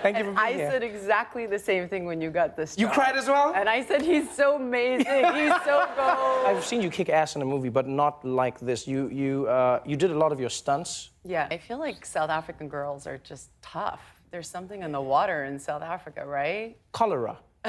Thank 0.01 0.17
you 0.17 0.23
for 0.23 0.29
And 0.29 0.37
being 0.37 0.47
I 0.47 0.53
here. 0.53 0.71
said 0.71 0.83
exactly 0.83 1.45
the 1.45 1.59
same 1.59 1.87
thing 1.87 2.05
when 2.05 2.19
you 2.21 2.29
got 2.31 2.55
this. 2.55 2.77
You 2.77 2.87
job. 2.87 2.95
cried 2.95 3.15
as 3.15 3.27
well? 3.27 3.53
And 3.55 3.67
I 3.69 3.83
said 3.83 4.01
he's 4.01 4.29
so 4.31 4.55
amazing. 4.55 5.05
He's 5.39 5.53
so 5.63 5.87
gold. 5.97 6.45
I've 6.47 6.63
seen 6.65 6.81
you 6.81 6.89
kick 6.89 7.09
ass 7.09 7.35
in 7.35 7.41
a 7.41 7.45
movie, 7.45 7.69
but 7.69 7.87
not 7.87 8.23
like 8.25 8.59
this. 8.59 8.87
You 8.87 9.07
you 9.09 9.47
uh, 9.47 9.79
you 9.85 9.95
did 9.97 10.11
a 10.11 10.17
lot 10.17 10.31
of 10.31 10.39
your 10.39 10.49
stunts. 10.49 11.11
Yeah, 11.23 11.47
I 11.51 11.57
feel 11.57 11.77
like 11.79 12.05
South 12.05 12.29
African 12.29 12.67
girls 12.67 13.05
are 13.07 13.17
just 13.19 13.49
tough. 13.61 14.01
There's 14.31 14.47
something 14.49 14.81
in 14.81 14.91
the 14.91 15.01
water 15.01 15.43
in 15.45 15.59
South 15.59 15.81
Africa, 15.83 16.25
right? 16.25 16.77
Cholera. 16.93 17.37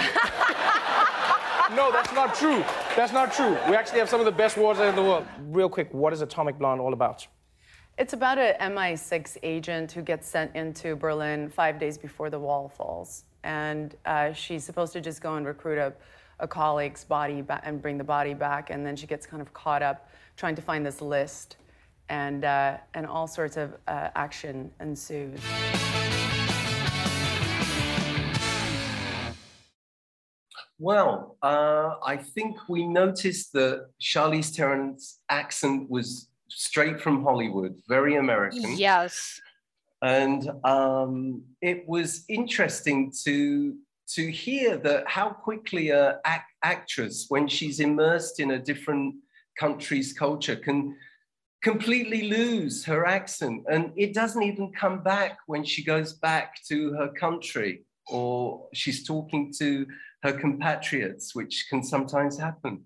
no, 1.74 1.90
that's 1.92 2.12
not 2.12 2.34
true. 2.34 2.64
That's 2.96 3.12
not 3.12 3.32
true. 3.32 3.56
We 3.68 3.74
actually 3.76 3.98
have 3.98 4.08
some 4.08 4.20
of 4.20 4.26
the 4.26 4.32
best 4.32 4.56
water 4.56 4.84
in 4.84 4.94
the 4.94 5.02
world. 5.02 5.26
Real 5.48 5.68
quick, 5.68 5.92
what 5.92 6.12
is 6.12 6.20
Atomic 6.22 6.58
Blonde 6.58 6.80
all 6.80 6.92
about? 6.92 7.26
It's 7.98 8.14
about 8.14 8.38
an 8.38 8.54
MI6 8.72 9.36
agent 9.42 9.92
who 9.92 10.00
gets 10.00 10.26
sent 10.26 10.56
into 10.56 10.96
Berlin 10.96 11.50
five 11.50 11.78
days 11.78 11.98
before 11.98 12.30
the 12.30 12.38
wall 12.38 12.70
falls. 12.70 13.24
And 13.44 13.94
uh, 14.06 14.32
she's 14.32 14.64
supposed 14.64 14.94
to 14.94 15.00
just 15.02 15.20
go 15.20 15.34
and 15.34 15.44
recruit 15.44 15.76
a, 15.76 15.92
a 16.40 16.48
colleague's 16.48 17.04
body 17.04 17.44
and 17.62 17.82
bring 17.82 17.98
the 17.98 18.04
body 18.04 18.32
back. 18.32 18.70
And 18.70 18.86
then 18.86 18.96
she 18.96 19.06
gets 19.06 19.26
kind 19.26 19.42
of 19.42 19.52
caught 19.52 19.82
up 19.82 20.08
trying 20.38 20.54
to 20.54 20.62
find 20.62 20.86
this 20.86 21.02
list. 21.02 21.56
And, 22.08 22.46
uh, 22.46 22.78
and 22.94 23.06
all 23.06 23.26
sorts 23.26 23.58
of 23.58 23.74
uh, 23.86 24.08
action 24.14 24.70
ensues. 24.80 25.38
Well, 30.78 31.36
uh, 31.42 31.96
I 32.04 32.16
think 32.16 32.56
we 32.70 32.86
noticed 32.88 33.52
that 33.52 33.88
Charlize 34.00 34.56
Theron's 34.56 35.20
accent 35.28 35.90
was 35.90 36.28
straight 36.54 37.00
from 37.00 37.22
Hollywood, 37.22 37.74
very 37.88 38.16
American. 38.16 38.76
yes 38.76 39.40
And 40.02 40.50
um, 40.64 41.42
it 41.60 41.86
was 41.86 42.24
interesting 42.28 43.12
to 43.24 43.76
to 44.08 44.30
hear 44.30 44.76
that 44.76 45.08
how 45.08 45.30
quickly 45.30 45.88
a 45.90 46.20
ac- 46.26 46.42
actress, 46.62 47.26
when 47.28 47.48
she's 47.48 47.80
immersed 47.80 48.40
in 48.40 48.50
a 48.50 48.58
different 48.58 49.14
country's 49.58 50.12
culture, 50.12 50.56
can 50.56 50.96
completely 51.62 52.28
lose 52.28 52.84
her 52.84 53.06
accent, 53.06 53.64
and 53.70 53.92
it 53.96 54.12
doesn't 54.12 54.42
even 54.42 54.72
come 54.72 55.02
back 55.02 55.38
when 55.46 55.64
she 55.64 55.84
goes 55.84 56.14
back 56.14 56.56
to 56.68 56.92
her 56.94 57.08
country 57.08 57.84
or 58.08 58.66
she's 58.74 59.06
talking 59.06 59.52
to 59.58 59.86
her 60.22 60.32
compatriots, 60.32 61.34
which 61.34 61.66
can 61.70 61.82
sometimes 61.82 62.38
happen, 62.38 62.84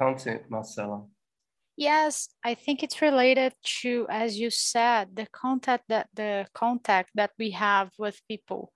can't 0.00 0.26
it, 0.26 0.44
Marcella? 0.50 1.04
Yes, 1.76 2.28
I 2.42 2.54
think 2.54 2.82
it's 2.82 3.02
related 3.02 3.54
to, 3.82 4.06
as 4.08 4.38
you 4.38 4.50
said, 4.50 5.14
the 5.14 5.26
contact 5.26 5.84
that 5.88 6.08
the 6.14 6.46
contact 6.54 7.10
that 7.14 7.32
we 7.38 7.50
have 7.50 7.90
with 7.98 8.20
people. 8.28 8.72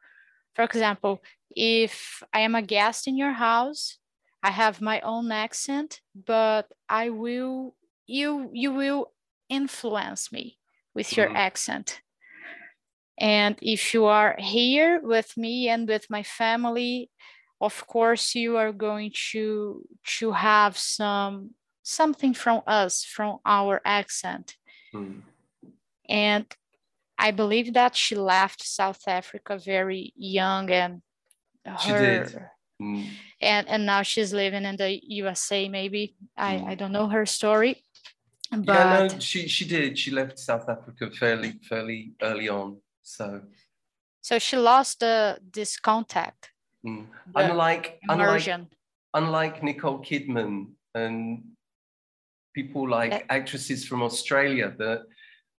For 0.54 0.64
example, 0.64 1.22
if 1.56 2.22
I 2.32 2.40
am 2.40 2.54
a 2.54 2.62
guest 2.62 3.08
in 3.08 3.16
your 3.16 3.32
house, 3.32 3.98
I 4.42 4.50
have 4.50 4.80
my 4.80 5.00
own 5.00 5.32
accent, 5.32 6.00
but 6.14 6.66
I 6.88 7.10
will 7.10 7.74
you 8.06 8.50
you 8.52 8.72
will 8.72 9.12
influence 9.48 10.32
me 10.32 10.58
with 10.94 11.16
your 11.16 11.28
Mhm. 11.28 11.36
accent. 11.36 12.02
And 13.18 13.58
if 13.60 13.92
you 13.94 14.06
are 14.06 14.36
here 14.38 15.00
with 15.02 15.36
me 15.36 15.68
and 15.68 15.86
with 15.88 16.08
my 16.10 16.22
family, 16.22 17.10
of 17.60 17.86
course 17.86 18.34
you 18.34 18.56
are 18.56 18.72
going 18.72 19.12
to 19.32 19.84
to 20.18 20.32
have 20.32 20.78
some 20.78 21.50
something 21.82 22.34
from 22.34 22.62
us 22.66 23.04
from 23.04 23.38
our 23.44 23.80
accent 23.84 24.56
Hmm. 24.92 25.20
and 26.08 26.44
i 27.18 27.30
believe 27.30 27.74
that 27.74 27.94
she 27.94 28.16
left 28.16 28.62
south 28.62 29.02
africa 29.06 29.56
very 29.58 30.12
young 30.16 30.70
and 30.70 31.02
She 31.82 31.90
her 31.90 32.00
did. 32.24 32.40
Hmm. 32.80 33.02
and 33.40 33.68
and 33.68 33.86
now 33.86 34.02
she's 34.02 34.32
living 34.32 34.64
in 34.64 34.76
the 34.76 34.98
usa 35.02 35.68
maybe 35.68 36.16
i 36.36 36.54
Mm. 36.56 36.66
i 36.70 36.74
don't 36.74 36.92
know 36.92 37.08
her 37.08 37.24
story 37.26 37.82
but 38.50 38.66
yeah, 38.66 39.06
no, 39.06 39.18
she 39.20 39.46
she 39.46 39.64
did. 39.64 39.96
She 39.96 40.10
left 40.10 40.36
South 40.36 40.68
Africa 40.68 41.08
fairly 41.20 41.52
fairly 41.68 42.14
early 42.20 42.48
on. 42.48 42.78
So 43.02 43.42
so 44.22 44.38
she 44.40 44.56
lost 44.56 44.98
the 44.98 45.38
this 45.52 45.78
contact 45.78 46.50
mm. 46.84 47.06
Unlike 47.36 48.00
unlike 48.08 48.66
unlike 49.14 49.62
Nicole 49.62 50.00
Kidman 50.00 50.74
and 50.96 51.44
people 52.54 52.88
like 52.88 53.12
Yeah. 53.12 53.22
actresses 53.28 53.86
from 53.86 54.02
Australia 54.02 54.74
that 54.78 55.00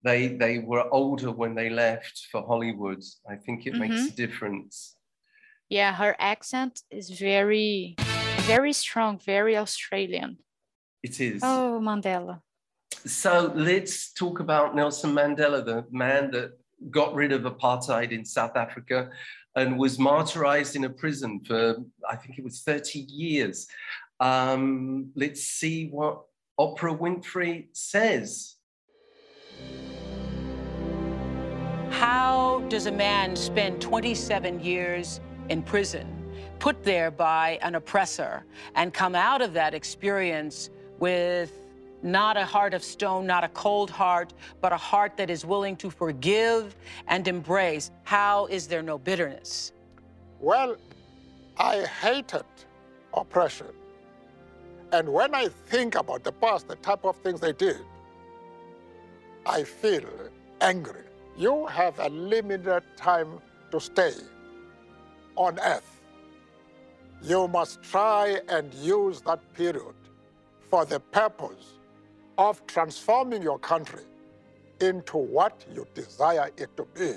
they 0.04 0.28
they 0.42 0.58
were 0.58 0.86
older 0.92 1.30
when 1.30 1.54
they 1.54 1.70
left 1.70 2.26
for 2.30 2.42
Hollywood. 2.46 3.02
I 3.28 3.36
think 3.44 3.66
it 3.66 3.74
makes 3.76 4.00
Mm-hmm. 4.02 4.12
a 4.14 4.16
difference. 4.26 4.76
yeah 5.80 5.92
her 6.02 6.14
accent 6.18 6.74
is 6.98 7.06
very 7.30 7.94
very 8.54 8.72
strong 8.84 9.12
very 9.34 9.54
australian 9.64 10.30
It 11.08 11.16
is. 11.30 11.40
oh 11.52 11.80
mandela 11.88 12.34
So 13.24 13.32
let's 13.70 13.96
talk 14.22 14.36
about 14.46 14.66
Nelson 14.78 15.10
Mandela, 15.18 15.60
the 15.72 15.78
man 16.04 16.22
that 16.34 16.48
got 16.98 17.10
rid 17.22 17.32
of 17.36 17.42
apartheid 17.54 18.10
in 18.18 18.22
South 18.36 18.56
Africa 18.64 18.98
and 19.58 19.68
was 19.84 19.92
martyrized 20.12 20.74
in 20.78 20.84
a 20.90 20.92
prison 21.02 21.32
for, 21.48 21.60
I 22.14 22.16
think 22.20 22.32
it 22.38 22.44
was 22.48 22.56
30 22.62 22.98
years. 23.24 23.56
Um, 24.30 25.10
let's 25.22 25.42
see 25.60 25.76
what 25.96 26.14
Oprah 26.58 26.98
Winfrey 26.98 27.66
says. 27.72 28.56
How 31.90 32.62
does 32.68 32.86
a 32.86 32.92
man 32.92 33.36
spend 33.36 33.80
27 33.80 34.60
years 34.60 35.20
in 35.48 35.62
prison, 35.62 36.06
put 36.58 36.82
there 36.82 37.10
by 37.10 37.58
an 37.62 37.74
oppressor, 37.74 38.44
and 38.74 38.92
come 38.92 39.14
out 39.14 39.40
of 39.40 39.52
that 39.54 39.74
experience 39.74 40.70
with 40.98 41.52
not 42.02 42.36
a 42.36 42.44
heart 42.44 42.74
of 42.74 42.82
stone, 42.82 43.26
not 43.26 43.44
a 43.44 43.48
cold 43.48 43.90
heart, 43.90 44.34
but 44.60 44.72
a 44.72 44.76
heart 44.76 45.16
that 45.16 45.30
is 45.30 45.44
willing 45.44 45.76
to 45.76 45.90
forgive 45.90 46.74
and 47.06 47.28
embrace? 47.28 47.90
How 48.02 48.46
is 48.46 48.66
there 48.66 48.82
no 48.82 48.98
bitterness? 48.98 49.72
Well, 50.40 50.76
I 51.56 51.84
hated 51.84 52.44
oppression. 53.14 53.68
And 54.92 55.08
when 55.08 55.34
I 55.34 55.48
think 55.48 55.94
about 55.94 56.22
the 56.22 56.32
past, 56.32 56.68
the 56.68 56.76
type 56.76 57.04
of 57.04 57.16
things 57.16 57.40
they 57.40 57.52
did, 57.52 57.80
I 59.46 59.64
feel 59.64 60.04
angry. 60.60 61.04
You 61.36 61.66
have 61.66 61.98
a 61.98 62.08
limited 62.10 62.82
time 62.96 63.40
to 63.70 63.80
stay 63.80 64.12
on 65.34 65.58
earth. 65.60 66.00
You 67.22 67.48
must 67.48 67.82
try 67.82 68.40
and 68.48 68.72
use 68.74 69.22
that 69.22 69.40
period 69.54 69.94
for 70.70 70.84
the 70.84 71.00
purpose 71.00 71.78
of 72.36 72.66
transforming 72.66 73.42
your 73.42 73.58
country 73.58 74.02
into 74.80 75.16
what 75.16 75.64
you 75.72 75.86
desire 75.94 76.50
it 76.56 76.76
to 76.76 76.86
be. 76.94 77.14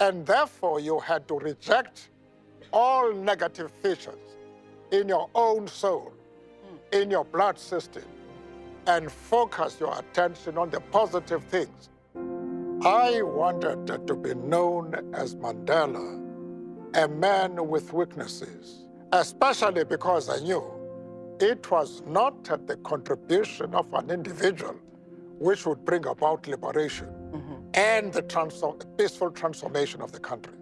And 0.00 0.24
therefore, 0.24 0.80
you 0.80 1.00
had 1.00 1.26
to 1.28 1.38
reject 1.38 2.08
all 2.72 3.12
negative 3.12 3.72
features 3.82 4.36
in 4.92 5.08
your 5.08 5.28
own 5.34 5.66
soul, 5.66 6.12
in 6.92 7.10
your 7.10 7.24
blood 7.24 7.58
system, 7.58 8.04
and 8.86 9.10
focus 9.10 9.76
your 9.78 9.98
attention 9.98 10.56
on 10.56 10.70
the 10.70 10.80
positive 10.80 11.44
things. 11.44 11.90
I 12.84 13.22
wanted 13.22 14.06
to 14.06 14.14
be 14.14 14.34
known 14.34 14.94
as 15.12 15.34
Mandela, 15.34 16.24
a 16.94 17.08
man 17.08 17.68
with 17.68 17.92
weaknesses, 17.92 18.86
especially 19.12 19.84
because 19.84 20.28
I 20.28 20.38
knew 20.38 20.64
it 21.40 21.70
was 21.70 22.02
not 22.06 22.44
the 22.44 22.76
contribution 22.78 23.74
of 23.74 23.92
an 23.94 24.10
individual 24.10 24.76
which 25.38 25.66
would 25.66 25.84
bring 25.84 26.06
about 26.06 26.46
liberation 26.48 27.08
and 27.74 28.12
the 28.12 28.22
transform- 28.22 28.78
peaceful 28.96 29.30
transformation 29.30 30.00
of 30.00 30.10
the 30.12 30.18
country. 30.18 30.54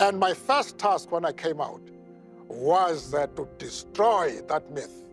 And 0.00 0.18
my 0.18 0.32
first 0.32 0.78
task 0.78 1.10
when 1.10 1.24
I 1.24 1.32
came 1.32 1.60
out 1.60 1.82
was 2.46 3.12
uh, 3.12 3.26
to 3.36 3.48
destroy 3.58 4.40
that 4.48 4.70
myth 4.70 5.07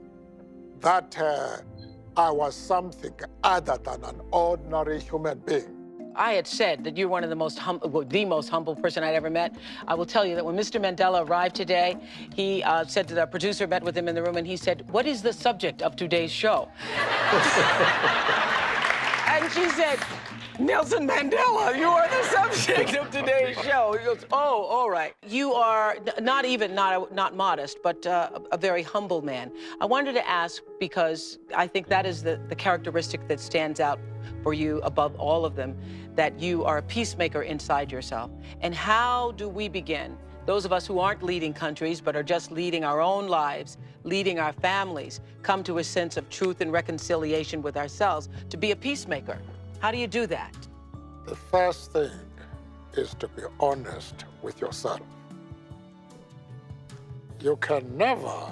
that 0.81 1.17
uh, 1.19 1.57
I 2.17 2.31
was 2.31 2.55
something 2.55 3.13
other 3.43 3.77
than 3.83 4.03
an 4.03 4.21
ordinary 4.31 4.99
human 4.99 5.39
being. 5.39 5.75
I 6.15 6.33
had 6.33 6.47
said 6.47 6.83
that 6.85 6.97
you're 6.97 7.09
one 7.09 7.23
of 7.23 7.29
the 7.29 7.35
most 7.35 7.59
humble, 7.59 8.03
the 8.05 8.23
most 8.23 8.49
humble 8.49 8.75
person 8.75 9.03
I'd 9.03 9.15
ever 9.15 9.29
met. 9.29 9.55
I 9.87 9.95
will 9.95 10.05
tell 10.05 10.25
you 10.25 10.35
that 10.35 10.45
when 10.45 10.55
Mr. 10.55 10.79
Mandela 10.79 11.27
arrived 11.27 11.55
today, 11.55 11.97
he 12.33 12.63
uh, 12.63 12.85
said 12.85 13.07
to 13.09 13.13
the 13.13 13.25
producer, 13.25 13.67
met 13.67 13.83
with 13.83 13.97
him 13.97 14.07
in 14.07 14.15
the 14.15 14.23
room, 14.23 14.37
and 14.37 14.47
he 14.47 14.55
said, 14.55 14.89
"What 14.91 15.05
is 15.05 15.21
the 15.21 15.33
subject 15.33 15.81
of 15.81 15.97
today's 15.97 16.31
show?" 16.31 16.69
and 19.27 19.51
she 19.51 19.69
said, 19.71 19.99
Nelson 20.59 21.05
Mandela, 21.05 21.77
you 21.77 21.87
are 21.87 22.07
the 22.07 22.23
subject 22.23 22.95
of 22.95 23.11
today's 23.11 23.57
show. 23.57 23.95
He 23.99 24.05
goes, 24.05 24.25
oh, 24.31 24.63
all 24.63 24.89
right. 24.89 25.13
You 25.27 25.53
are 25.53 25.97
not 26.21 26.45
even 26.45 26.73
not 26.73 27.13
not 27.13 27.35
modest, 27.35 27.79
but 27.83 28.05
uh, 28.07 28.39
a 28.53 28.57
very 28.57 28.81
humble 28.81 29.21
man. 29.21 29.51
I 29.81 29.85
wanted 29.85 30.13
to 30.13 30.27
ask 30.27 30.63
because 30.79 31.39
I 31.53 31.67
think 31.67 31.87
that 31.87 32.05
is 32.05 32.23
the, 32.23 32.39
the 32.47 32.55
characteristic 32.55 33.27
that 33.27 33.41
stands 33.41 33.81
out 33.81 33.99
for 34.43 34.53
you 34.53 34.79
above 34.83 35.15
all 35.15 35.45
of 35.45 35.55
them, 35.55 35.75
that 36.15 36.39
you 36.39 36.63
are 36.63 36.77
a 36.77 36.83
peacemaker 36.83 37.41
inside 37.41 37.91
yourself. 37.91 38.31
And 38.61 38.73
how 38.73 39.33
do 39.33 39.49
we 39.49 39.67
begin? 39.67 40.17
Those 40.45 40.63
of 40.63 40.71
us 40.71 40.87
who 40.87 40.99
aren't 40.99 41.21
leading 41.21 41.53
countries 41.53 41.99
but 41.99 42.15
are 42.15 42.23
just 42.23 42.51
leading 42.51 42.85
our 42.85 43.01
own 43.01 43.27
lives, 43.27 43.77
leading 44.03 44.39
our 44.39 44.53
families, 44.53 45.19
come 45.41 45.63
to 45.63 45.79
a 45.79 45.83
sense 45.83 46.15
of 46.15 46.29
truth 46.29 46.61
and 46.61 46.71
reconciliation 46.71 47.61
with 47.61 47.75
ourselves 47.75 48.29
to 48.49 48.55
be 48.57 48.71
a 48.71 48.75
peacemaker. 48.75 49.37
How 49.85 49.91
do 49.91 49.99
you 49.99 50.07
do 50.07 50.25
that? 50.25 50.55
The 51.27 51.35
first 51.35 51.91
thing 51.93 52.09
is 52.93 53.13
to 53.19 53.27
be 53.27 53.43
honest 53.59 54.25
with 54.41 54.59
yourself. 54.59 55.01
You 57.39 57.55
can 57.57 57.95
never 57.95 58.51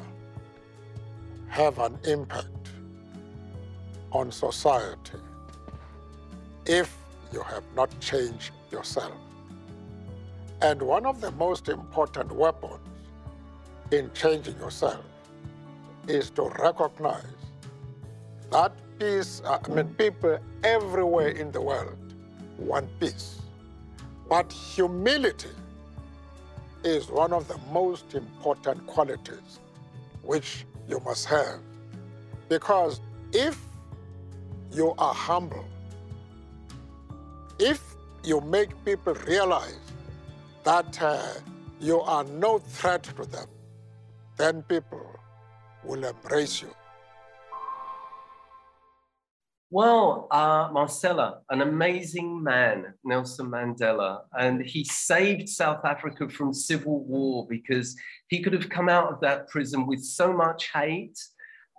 have 1.47 1.79
an 1.79 1.97
impact 2.03 2.69
on 4.11 4.31
society 4.31 5.17
if 6.67 6.95
you 7.31 7.41
have 7.41 7.63
not 7.75 7.89
changed 7.99 8.51
yourself. 8.71 9.17
And 10.61 10.83
one 10.83 11.07
of 11.07 11.19
the 11.19 11.31
most 11.31 11.67
important 11.67 12.31
weapons 12.31 12.77
in 13.89 14.11
changing 14.13 14.57
yourself 14.57 15.03
is 16.07 16.29
to 16.37 16.43
recognize 16.59 17.41
that 18.51 18.82
peace, 18.99 19.41
uh, 19.45 19.59
I 19.63 19.67
mean, 19.69 19.93
people 19.95 20.39
everywhere 20.63 21.29
in 21.29 21.51
the 21.51 21.61
world 21.61 21.97
want 22.57 22.87
peace. 22.99 23.41
But 24.29 24.51
humility 24.51 25.49
is 26.83 27.09
one 27.09 27.33
of 27.33 27.47
the 27.47 27.57
most 27.71 28.13
important 28.13 28.85
qualities 28.87 29.59
which 30.21 30.65
you 30.87 30.99
must 31.05 31.25
have. 31.25 31.59
Because 32.49 32.99
if 33.31 33.59
you 34.71 34.93
are 34.97 35.13
humble, 35.13 35.65
if 37.59 37.95
you 38.23 38.41
make 38.41 38.69
people 38.85 39.13
realize 39.27 39.79
that 40.63 41.01
uh, 41.01 41.21
you 41.79 41.99
are 42.01 42.23
no 42.23 42.59
threat 42.59 43.03
to 43.03 43.25
them, 43.25 43.47
then 44.37 44.63
people 44.63 45.19
will 45.83 46.03
embrace 46.03 46.61
you. 46.61 46.73
Well, 49.73 50.27
uh, 50.29 50.69
Marcella, 50.71 51.39
an 51.49 51.61
amazing 51.61 52.43
man, 52.43 52.93
Nelson 53.03 53.47
Mandela, 53.47 54.19
and 54.37 54.61
he 54.63 54.83
saved 54.83 55.49
South 55.49 55.83
Africa 55.83 56.29
from 56.29 56.53
civil 56.53 57.03
war 57.05 57.47
because 57.49 57.95
he 58.27 58.43
could 58.43 58.53
have 58.53 58.69
come 58.69 58.87
out 58.87 59.11
of 59.11 59.19
that 59.21 59.47
prison 59.47 59.87
with 59.87 60.03
so 60.03 60.31
much 60.31 60.69
hate, 60.71 61.17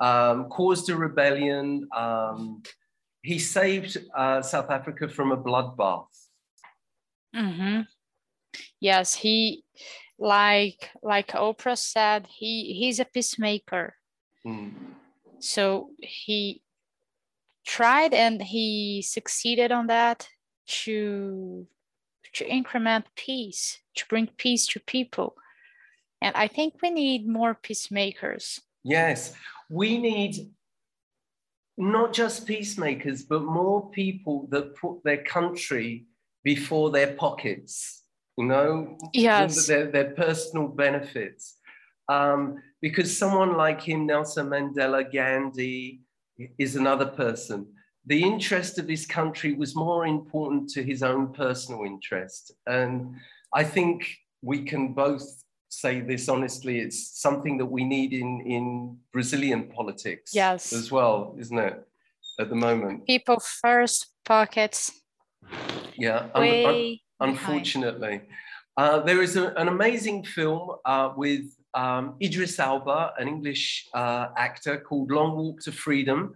um, 0.01 0.49
caused 0.49 0.91
a 0.91 0.97
rebellion. 0.97 1.87
Um, 1.95 2.65
he 3.23 3.39
saved 3.39 3.97
uh, 4.17 4.43
South 4.43 4.71
Africa 4.73 5.09
from 5.09 5.31
a 5.31 5.37
bloodbath. 5.37 6.09
hmm 7.33 7.83
Yes, 8.81 9.15
he 9.15 9.63
like 10.19 10.91
like 11.01 11.29
Oprah 11.29 11.79
said, 11.79 12.27
he 12.27 12.75
he's 12.75 12.99
a 12.99 13.05
peacemaker. 13.05 13.95
Mm. 14.45 14.73
So 15.39 15.91
he 16.01 16.64
tried 17.65 18.15
and 18.15 18.43
he 18.43 19.03
succeeded 19.03 19.73
on 19.73 19.87
that 19.89 20.29
to 20.67 21.67
to 22.35 22.49
increment 22.49 23.05
peace, 23.17 23.79
to 23.95 24.05
bring 24.09 24.27
peace 24.37 24.67
to 24.67 24.81
people. 24.81 25.37
And 26.21 26.35
I 26.35 26.49
think 26.49 26.75
we 26.83 26.91
need 26.91 27.29
more 27.29 27.55
peacemakers. 27.55 28.61
Yes, 28.83 29.35
we 29.71 29.99
need 29.99 30.51
not 31.77 32.13
just 32.13 32.47
peacemakers, 32.47 33.23
but 33.23 33.43
more 33.43 33.91
people 33.91 34.49
that 34.51 34.77
put 34.77 35.05
their 35.05 35.23
country 35.23 36.07
before 36.43 36.91
their 36.91 37.15
pockets, 37.15 38.03
you 38.37 38.47
know, 38.47 38.97
Yes. 39.13 39.67
their, 39.67 39.91
their 39.91 40.11
personal 40.11 40.69
benefits. 40.69 41.57
Um, 42.09 42.63
because 42.81 43.17
someone 43.17 43.57
like 43.57 43.81
him, 43.81 44.07
Nelson 44.07 44.49
Mandela, 44.49 45.11
Gandhi, 45.11 46.04
is 46.59 46.77
another 46.77 47.07
person. 47.07 47.67
The 48.07 48.23
interest 48.23 48.79
of 48.79 48.89
his 48.89 49.07
country 49.07 49.55
was 49.55 49.75
more 49.75 50.07
important 50.07 50.69
to 50.71 50.83
his 50.83 51.03
own 51.03 51.33
personal 51.33 51.85
interest. 51.85 52.53
And 52.67 53.17
I 53.53 53.65
think 53.65 54.07
we 54.43 54.63
can 54.65 54.93
both 54.93 55.23
say 55.69 56.01
this 56.01 56.29
honestly. 56.29 56.81
It's 56.81 57.19
something 57.21 57.57
that 57.59 57.67
we 57.67 57.85
need 57.85 58.13
in, 58.13 58.41
in 58.43 58.99
Brazilian 59.13 59.65
politics 59.69 60.33
Yes. 60.35 60.73
as 60.73 60.91
well, 60.93 61.35
isn't 61.39 61.59
it? 61.59 61.83
At 62.39 62.49
the 62.51 62.57
moment. 62.57 63.07
People 63.07 63.41
first, 63.41 64.09
pockets 64.25 64.91
Yeah. 65.97 66.29
un- 66.35 66.43
un- 66.43 66.43
way 66.43 67.03
behind. 67.21 68.21
Uh, 68.77 68.99
there 69.01 69.23
is 69.23 69.37
a- 69.37 69.55
an 69.57 69.69
amazing 69.69 70.25
film 70.25 70.71
uh, 70.85 71.13
with 71.17 71.45
um, 71.75 72.17
Idris 72.23 72.59
Elba, 72.59 73.15
an 73.19 73.29
English 73.29 73.89
uh, 73.95 74.29
actor, 74.37 74.79
called 74.79 75.11
Long 75.11 75.37
Walk 75.37 75.61
to 75.61 75.73
Freedom, 75.73 76.35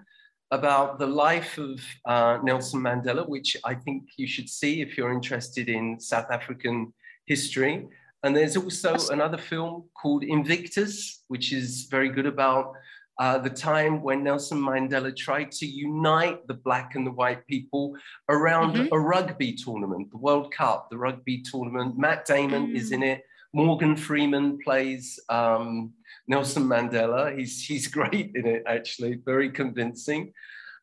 about 0.50 0.98
the 0.98 1.06
life 1.06 1.58
of 1.58 1.80
uh, 2.06 2.38
Nelson 2.42 2.80
Mandela, 2.80 3.28
which 3.28 3.56
I 3.64 3.74
think 3.74 4.04
you 4.16 4.26
should 4.26 4.48
see 4.48 4.80
if 4.80 4.96
you're 4.96 5.12
interested 5.12 5.68
in 5.68 6.00
South 6.00 6.30
African 6.30 6.92
history. 7.26 7.86
And 8.22 8.34
there's 8.34 8.56
also 8.56 8.96
another 9.10 9.38
film 9.38 9.84
called 10.00 10.24
Invictus, 10.24 11.24
which 11.28 11.52
is 11.52 11.86
very 11.90 12.08
good 12.08 12.26
about 12.26 12.72
uh, 13.18 13.38
the 13.38 13.50
time 13.50 14.00
when 14.02 14.22
Nelson 14.22 14.60
Mandela 14.60 15.14
tried 15.14 15.50
to 15.52 15.66
unite 15.66 16.46
the 16.46 16.54
black 16.54 16.94
and 16.94 17.04
the 17.06 17.10
white 17.10 17.44
people 17.46 17.96
around 18.28 18.74
Mhm. 18.76 18.88
a 18.92 18.98
rugby 18.98 19.52
tournament, 19.54 20.10
the 20.10 20.18
World 20.18 20.52
Cup, 20.52 20.88
the 20.90 20.98
rugby 20.98 21.42
tournament. 21.42 21.98
Matt 21.98 22.24
Damon 22.26 22.74
is 22.76 22.92
in 22.92 23.02
it. 23.02 23.22
Morgan 23.52 23.96
Freeman 23.96 24.58
plays 24.62 25.18
um, 25.28 25.92
Nelson 26.28 26.64
Mandela. 26.64 27.36
He's, 27.36 27.64
he's 27.64 27.86
great 27.98 28.30
in 28.34 28.46
it, 28.46 28.62
actually, 28.66 29.14
very 29.24 29.50
convincing. 29.50 30.32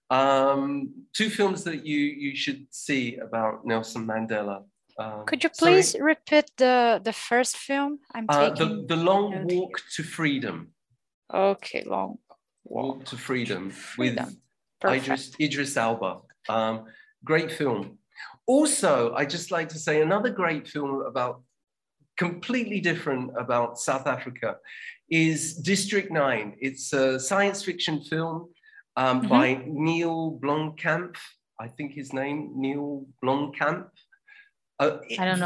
Um, 0.10 0.94
two 1.14 1.30
films 1.30 1.64
that 1.64 1.86
you, 1.86 1.98
you 2.00 2.36
should 2.36 2.68
see 2.72 3.16
about 3.18 3.66
Nelson 3.66 4.06
Mandela. 4.06 4.64
Um, 5.00 5.26
Could 5.26 5.44
you 5.44 5.50
sorry? 5.54 5.74
please 5.74 5.96
repeat 6.00 6.52
the 6.58 7.02
the 7.04 7.12
first 7.12 7.58
film? 7.58 8.00
I'm 8.14 8.26
Uh, 8.30 8.50
taking 8.50 8.88
the, 8.88 8.96
the 8.96 9.04
Long. 9.04 9.46
Walk 9.48 9.82
to 9.96 10.04
Freedom. 10.04 10.70
Okay, 11.34 11.84
long 11.86 12.20
Walk 12.66 13.06
to 13.06 13.18
Freedom, 13.18 13.70
Freedom. 13.70 14.26
with 14.84 14.92
Idris, 14.92 15.32
Idris 15.40 15.78
Elba. 15.78 16.22
Um, 16.50 16.86
great 17.24 17.52
film. 17.52 18.00
Also, 18.48 19.14
I 19.14 19.26
just 19.26 19.52
like 19.52 19.70
to 19.70 19.80
say 19.80 20.02
another 20.02 20.30
great 20.30 20.68
film 20.68 21.04
about 21.06 21.42
completely 22.18 22.80
different 22.80 23.32
about 23.38 23.78
South 23.78 24.08
Africa 24.08 24.58
is 25.10 25.56
District 25.56 26.12
9. 26.12 26.56
It's 26.60 26.92
a 26.94 27.20
science 27.20 27.64
fiction 27.64 28.02
film 28.02 28.50
um, 28.98 29.20
mm-hmm. 29.20 29.30
by 29.30 29.64
Neil 29.68 30.40
Blomkamp. 30.42 31.16
I 31.60 31.68
think 31.68 31.94
his 31.94 32.14
name, 32.14 32.52
Neil 32.56 33.06
Blomkamp. 33.24 33.88
A 34.80 35.00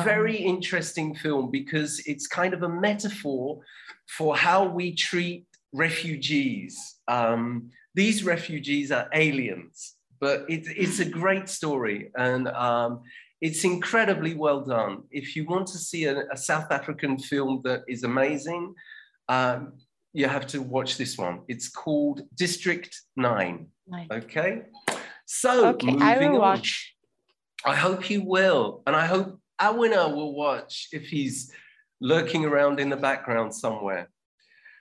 very 0.04 0.36
interesting 0.36 1.14
film 1.14 1.52
because 1.52 2.02
it's 2.08 2.26
kind 2.26 2.54
of 2.56 2.64
a 2.64 2.70
metaphor 2.70 3.60
for 4.08 4.36
how 4.36 4.64
we 4.64 4.96
treat 4.96 5.46
refugees. 5.74 6.96
Um, 7.08 7.70
these 7.96 8.24
refugees 8.24 8.92
are 8.92 9.10
aliens, 9.14 9.96
but 10.20 10.46
it, 10.50 10.64
it's 10.68 11.00
a 11.00 11.06
great 11.06 11.50
story 11.50 12.12
and 12.16 12.48
um, 12.50 13.02
it's 13.42 13.64
incredibly 13.64 14.36
well 14.36 14.62
done. 14.62 15.04
If 15.12 15.36
you 15.36 15.46
want 15.46 15.68
to 15.68 15.78
see 15.78 16.06
a, 16.06 16.26
a 16.32 16.38
South 16.38 16.72
African 16.72 17.18
film 17.18 17.62
that 17.64 17.84
is 17.88 18.04
amazing, 18.04 18.76
um, 19.28 19.74
you 20.14 20.28
have 20.28 20.48
to 20.48 20.62
watch 20.62 20.98
this 20.98 21.18
one. 21.18 21.42
It's 21.48 21.70
called 21.70 22.22
District 22.36 22.96
9. 23.16 23.68
Nine. 23.88 24.08
Okay. 24.12 24.64
So, 25.26 25.68
okay, 25.68 25.96
I 26.00 26.18
will 26.18 26.36
on. 26.36 26.40
watch. 26.40 26.96
I 27.66 27.76
hope 27.76 28.10
you 28.10 28.24
will. 28.24 28.82
And 28.88 28.96
I 28.96 29.06
hope 29.06 29.40
our 29.60 29.78
winner 29.78 30.08
will 30.10 30.34
watch 30.34 30.88
if 30.92 31.08
he's 31.08 31.52
lurking 32.02 32.46
around 32.46 32.80
in 32.80 32.90
the 32.90 32.98
background 32.98 33.54
somewhere. 33.54 34.10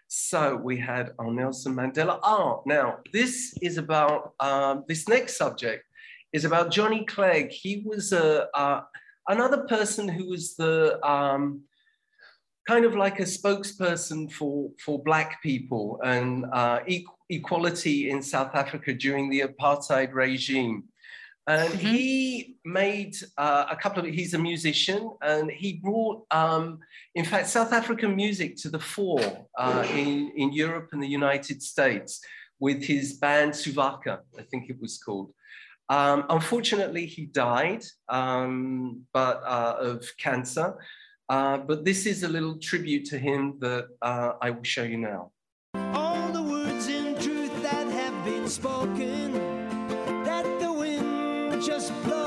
So 0.09 0.57
we 0.57 0.79
had 0.79 1.13
our 1.19 1.31
Nelson 1.31 1.75
Mandela. 1.75 2.19
Ah, 2.23 2.61
now 2.65 2.99
this 3.13 3.55
is 3.61 3.77
about, 3.77 4.33
um, 4.41 4.85
this 4.89 5.07
next 5.07 5.37
subject 5.37 5.85
is 6.33 6.47
about 6.47 6.71
Johnny 6.71 7.05
Clegg. 7.05 7.51
He 7.51 7.83
was 7.85 8.13
a, 8.13 8.49
uh, 8.57 8.81
another 9.29 9.67
person 9.67 10.09
who 10.09 10.31
was 10.31 10.57
the, 10.57 10.99
um, 11.07 11.61
kind 12.67 12.87
of 12.87 12.97
like 12.97 13.21
a 13.21 13.25
spokesperson 13.25 14.33
for, 14.33 14.71
for 14.83 15.03
Black 15.03 15.43
people 15.43 16.01
and 16.03 16.47
uh, 16.55 16.81
e 16.87 17.05
equality 17.29 18.09
in 18.09 18.23
South 18.23 18.55
Africa 18.55 18.95
during 18.95 19.29
the 19.29 19.41
apartheid 19.41 20.15
regime. 20.15 20.85
And 21.49 21.73
mm-hmm. 21.73 21.87
he 21.87 22.57
made 22.67 23.17
uh, 23.39 23.65
a 23.71 23.77
couple 23.77 24.05
of, 24.05 24.13
he's 24.13 24.35
a 24.35 24.39
musician 24.39 25.11
and 25.23 25.51
he 25.51 25.81
brought, 25.83 26.27
um, 26.31 26.79
in 27.15 27.25
fact, 27.25 27.49
South 27.49 27.73
African 27.73 28.15
music 28.15 28.57
to 28.59 28.69
the 28.69 28.79
fore 28.79 29.47
uh, 29.59 29.85
in, 29.95 30.31
in 30.37 30.53
Europe 30.53 30.91
and 30.93 31.03
the 31.03 31.09
United 31.09 31.63
States 31.63 32.21
with 32.61 32.85
his 32.85 33.15
band 33.15 33.53
Savuka, 33.53 34.19
I 34.39 34.43
think 34.43 34.69
it 34.69 34.79
was 34.79 34.99
called. 34.99 35.33
Um, 35.89 36.27
unfortunately, 36.29 37.07
he 37.07 37.25
died 37.25 37.83
um, 38.11 39.07
but 39.15 39.43
uh, 39.43 39.77
of 39.79 40.05
cancer. 40.19 40.77
Uh, 41.31 41.57
but 41.57 41.83
this 41.83 42.05
is 42.05 42.25
a 42.25 42.29
little 42.29 42.59
tribute 42.59 43.07
to 43.07 43.19
him 43.19 43.55
that 43.61 43.87
uh, 44.03 44.33
I 44.43 44.51
will 44.51 44.65
show 44.65 44.83
you 44.83 44.99
now. 44.99 45.33
All 45.95 46.29
the 46.29 46.43
words 46.43 46.89
in 46.89 47.15
truth 47.15 47.63
that 47.63 47.87
have 47.87 48.25
been 48.27 48.49
spoken 48.49 49.58
just 51.61 51.93
blows 52.05 52.18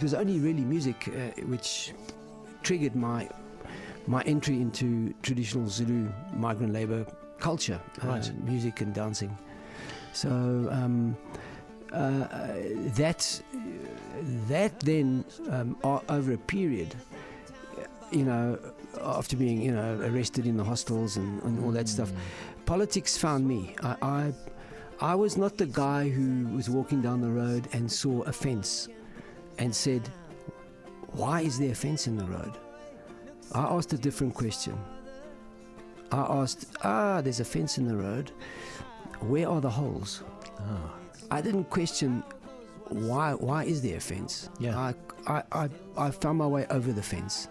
it 0.00 0.02
was 0.02 0.14
only 0.14 0.40
really 0.40 0.64
music 0.64 1.08
uh, 1.08 1.42
which 1.42 1.92
triggered 2.62 2.96
my 2.96 3.28
my 4.06 4.22
entry 4.22 4.56
into 4.56 5.12
traditional 5.20 5.68
Zulu 5.68 6.10
migrant 6.32 6.72
labor 6.72 7.04
culture, 7.38 7.78
uh, 8.02 8.08
right. 8.08 8.26
uh, 8.26 8.32
music 8.50 8.80
and 8.80 8.94
dancing. 8.94 9.36
So 10.14 10.30
um, 10.70 11.14
uh, 11.92 12.26
that 12.96 13.42
that 14.48 14.80
then 14.80 15.22
um, 15.50 15.76
over 16.08 16.32
a 16.32 16.38
period, 16.38 16.94
you 18.10 18.24
know, 18.24 18.58
after 19.02 19.36
being 19.36 19.60
you 19.60 19.72
know 19.72 20.00
arrested 20.02 20.46
in 20.46 20.56
the 20.56 20.64
hostels 20.64 21.18
and, 21.18 21.42
and 21.42 21.62
all 21.62 21.72
that 21.72 21.84
mm. 21.84 21.90
stuff, 21.90 22.10
politics 22.64 23.18
found 23.18 23.46
me. 23.46 23.76
I, 23.82 23.96
I 24.00 24.32
I 25.12 25.14
was 25.14 25.36
not 25.36 25.58
the 25.58 25.66
guy 25.66 26.08
who 26.08 26.48
was 26.56 26.70
walking 26.70 27.02
down 27.02 27.20
the 27.20 27.28
road 27.28 27.68
and 27.74 27.92
saw 27.92 28.22
a 28.22 28.32
fence 28.32 28.88
and 29.60 29.74
said, 29.74 30.08
Why 31.12 31.42
is 31.42 31.58
there 31.58 31.70
a 31.70 31.74
fence 31.74 32.08
in 32.08 32.16
the 32.16 32.24
road? 32.24 32.58
I 33.52 33.62
asked 33.62 33.92
a 33.92 33.98
different 33.98 34.34
question. 34.34 34.76
I 36.10 36.20
asked, 36.40 36.66
Ah, 36.82 37.20
there's 37.20 37.40
a 37.40 37.44
fence 37.44 37.78
in 37.78 37.86
the 37.86 37.96
road. 37.96 38.32
Where 39.20 39.48
are 39.48 39.60
the 39.60 39.70
holes? 39.70 40.24
Oh. 40.58 40.92
I 41.30 41.40
didn't 41.40 41.70
question 41.70 42.24
why 42.88 43.34
why 43.34 43.64
is 43.64 43.82
there 43.82 43.98
a 43.98 44.00
fence? 44.00 44.48
Yeah. 44.58 44.76
I, 44.76 44.94
I, 45.26 45.42
I, 45.52 45.68
I 45.96 46.10
found 46.10 46.38
my 46.38 46.46
way 46.46 46.66
over 46.70 46.90
the 46.92 47.02
fence 47.02 47.46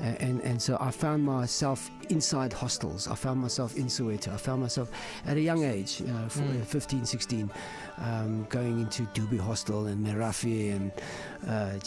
and, 0.00 0.40
and 0.42 0.60
so 0.60 0.76
I 0.80 0.90
found 0.90 1.24
myself 1.24 1.90
inside 2.08 2.52
hostels. 2.52 3.08
I 3.08 3.14
found 3.14 3.40
myself 3.40 3.76
in 3.76 3.86
Soweto. 3.86 4.32
I 4.32 4.36
found 4.36 4.62
myself 4.62 4.90
at 5.26 5.36
a 5.36 5.40
young 5.40 5.64
age, 5.64 6.00
you 6.00 6.06
know, 6.06 6.26
mm. 6.28 6.64
15, 6.64 7.04
16, 7.04 7.50
um, 7.98 8.46
going 8.48 8.80
into 8.80 9.02
Dubé 9.06 9.38
Hostel 9.38 9.86
and 9.86 10.06
Merafe 10.06 10.74
and 10.74 10.92
uh, 11.46 11.78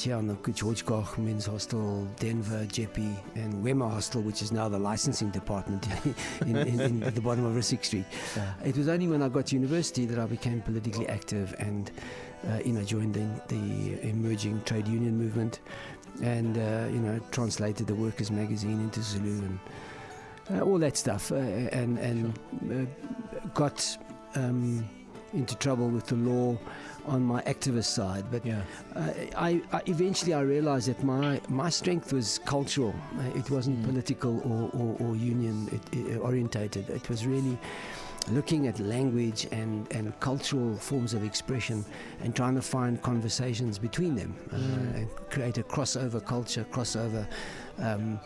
George 0.51 0.85
Goch 0.85 1.17
Men's 1.17 1.45
Hostel, 1.45 2.07
Denver, 2.19 2.65
Jeppe, 2.65 3.15
and 3.35 3.53
Wema 3.63 3.89
Hostel, 3.89 4.21
which 4.21 4.41
is 4.41 4.51
now 4.51 4.67
the 4.67 4.79
licensing 4.79 5.29
department 5.31 5.87
in, 6.41 6.55
in, 6.57 6.79
in, 6.79 7.03
at 7.03 7.15
the 7.15 7.21
bottom 7.21 7.45
of 7.45 7.53
Rissik 7.55 7.85
Street. 7.85 8.05
Yeah. 8.35 8.53
It 8.65 8.77
was 8.77 8.87
only 8.87 9.07
when 9.07 9.21
I 9.21 9.29
got 9.29 9.47
to 9.47 9.55
university 9.55 10.05
that 10.05 10.19
I 10.19 10.25
became 10.25 10.61
politically 10.61 11.07
active 11.07 11.55
and 11.59 11.91
uh, 12.49 12.59
you 12.65 12.73
know, 12.73 12.83
joined 12.83 13.13
the, 13.13 13.55
the 13.55 14.07
emerging 14.07 14.61
trade 14.63 14.87
union 14.87 15.17
movement 15.17 15.59
and 16.21 16.57
uh, 16.57 16.87
you 16.91 16.99
know 16.99 17.19
translated 17.31 17.87
the 17.87 17.95
Workers 17.95 18.31
magazine 18.31 18.79
into 18.81 19.01
Zulu 19.01 19.45
and 19.45 19.59
uh, 20.51 20.61
all 20.61 20.77
that 20.79 20.97
stuff, 20.97 21.31
uh, 21.31 21.35
and 21.35 21.97
and 21.99 22.37
sure. 22.67 22.81
Uh, 22.81 23.47
got 23.53 23.97
um, 24.35 24.87
into 25.33 25.55
trouble 25.55 25.89
with 25.89 26.07
the 26.07 26.15
law 26.15 26.57
on 27.05 27.23
my 27.23 27.41
activist 27.43 27.85
side. 27.85 28.25
But 28.31 28.45
yeah. 28.45 28.61
Uh, 28.95 29.11
I, 29.35 29.61
I, 29.71 29.81
eventually 29.87 30.33
I 30.33 30.41
realized 30.41 30.87
that 30.89 31.03
my 31.03 31.41
my 31.49 31.69
strength 31.69 32.13
was 32.13 32.39
cultural. 32.39 32.93
It 33.35 33.49
wasn't 33.49 33.79
mm. 33.79 33.85
political 33.85 34.39
or, 34.41 34.69
or, 34.79 34.97
or 34.99 35.15
union 35.15 35.69
it, 35.71 35.97
it 35.97 36.17
orientated. 36.17 36.89
It 36.89 37.09
was 37.09 37.25
really 37.25 37.57
looking 38.29 38.67
at 38.67 38.79
language 38.79 39.47
and, 39.51 39.91
and 39.91 40.17
cultural 40.19 40.75
forms 40.75 41.13
of 41.13 41.23
expression 41.23 41.83
and 42.21 42.35
trying 42.35 42.55
to 42.55 42.61
find 42.61 43.01
conversations 43.01 43.79
between 43.79 44.15
them 44.15 44.35
uh, 44.51 44.55
mm. 44.55 44.95
and 44.95 45.09
create 45.29 45.57
a 45.57 45.63
crossover 45.63 46.23
culture, 46.23 46.65
crossover 46.71 47.27
um, 47.79 48.19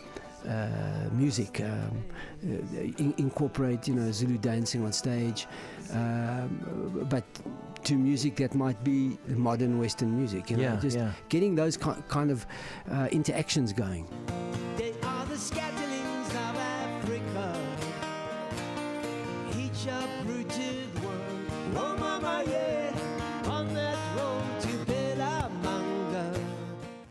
uh, 0.48 1.10
music, 1.12 1.62
um, 1.62 2.04
uh, 2.44 2.78
in, 2.98 3.14
incorporate 3.18 3.88
you 3.88 3.96
know 3.96 4.12
Zulu 4.12 4.38
dancing 4.38 4.86
on 4.86 4.94
stage, 4.94 5.48
um, 5.92 7.08
but 7.10 7.24
to 7.84 7.96
music 7.96 8.36
that 8.36 8.54
might 8.54 8.84
be 8.84 9.18
modern 9.28 9.80
Western 9.80 10.16
music. 10.16 10.52
You 10.52 10.58
know, 10.58 10.64
yeah, 10.64 10.76
just 10.76 10.98
yeah. 10.98 11.12
getting 11.30 11.56
those 11.56 11.78
ki- 11.78 12.04
kind 12.08 12.30
of 12.30 12.46
uh, 12.92 13.08
interactions 13.12 13.74
going. 13.74 14.08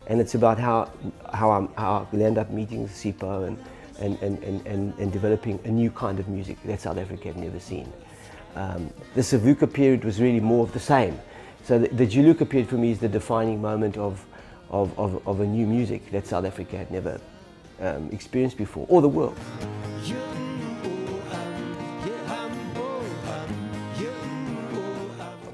And 0.07 0.21
it's 0.21 0.35
about 0.35 0.59
how, 0.59 0.91
how, 1.33 1.51
I'm, 1.51 1.67
how 1.75 2.07
we 2.11 2.23
end 2.23 2.37
up 2.37 2.51
meeting 2.51 2.87
Sipho 2.87 3.47
and, 3.47 3.57
and, 3.99 4.19
and, 4.21 4.65
and, 4.67 4.93
and, 4.99 5.11
developing 5.11 5.59
a 5.63 5.69
new 5.69 5.89
kind 5.89 6.19
of 6.19 6.27
music 6.27 6.61
that 6.63 6.81
South 6.81 6.97
Africa 6.97 7.29
had 7.29 7.37
never 7.37 7.59
seen. 7.59 7.91
Um, 8.55 8.91
the 9.15 9.21
Savuka 9.21 9.71
period 9.71 10.03
was 10.03 10.21
really 10.21 10.39
more 10.39 10.63
of 10.63 10.73
the 10.73 10.79
same. 10.79 11.19
So 11.63 11.79
the, 11.79 11.87
the 11.87 12.05
Juluka 12.05 12.47
period 12.47 12.69
for 12.69 12.75
me 12.75 12.91
is 12.91 12.99
the 12.99 13.09
defining 13.09 13.61
moment 13.61 13.97
of, 13.97 14.23
of, 14.69 14.97
of, 14.99 15.27
of 15.27 15.39
a 15.39 15.45
new 15.45 15.65
music 15.65 16.11
that 16.11 16.27
South 16.27 16.45
Africa 16.45 16.77
had 16.77 16.91
never 16.91 17.19
um, 17.79 18.09
experienced 18.11 18.57
before, 18.57 18.85
or 18.89 19.01
the 19.01 19.09
world. 19.09 19.37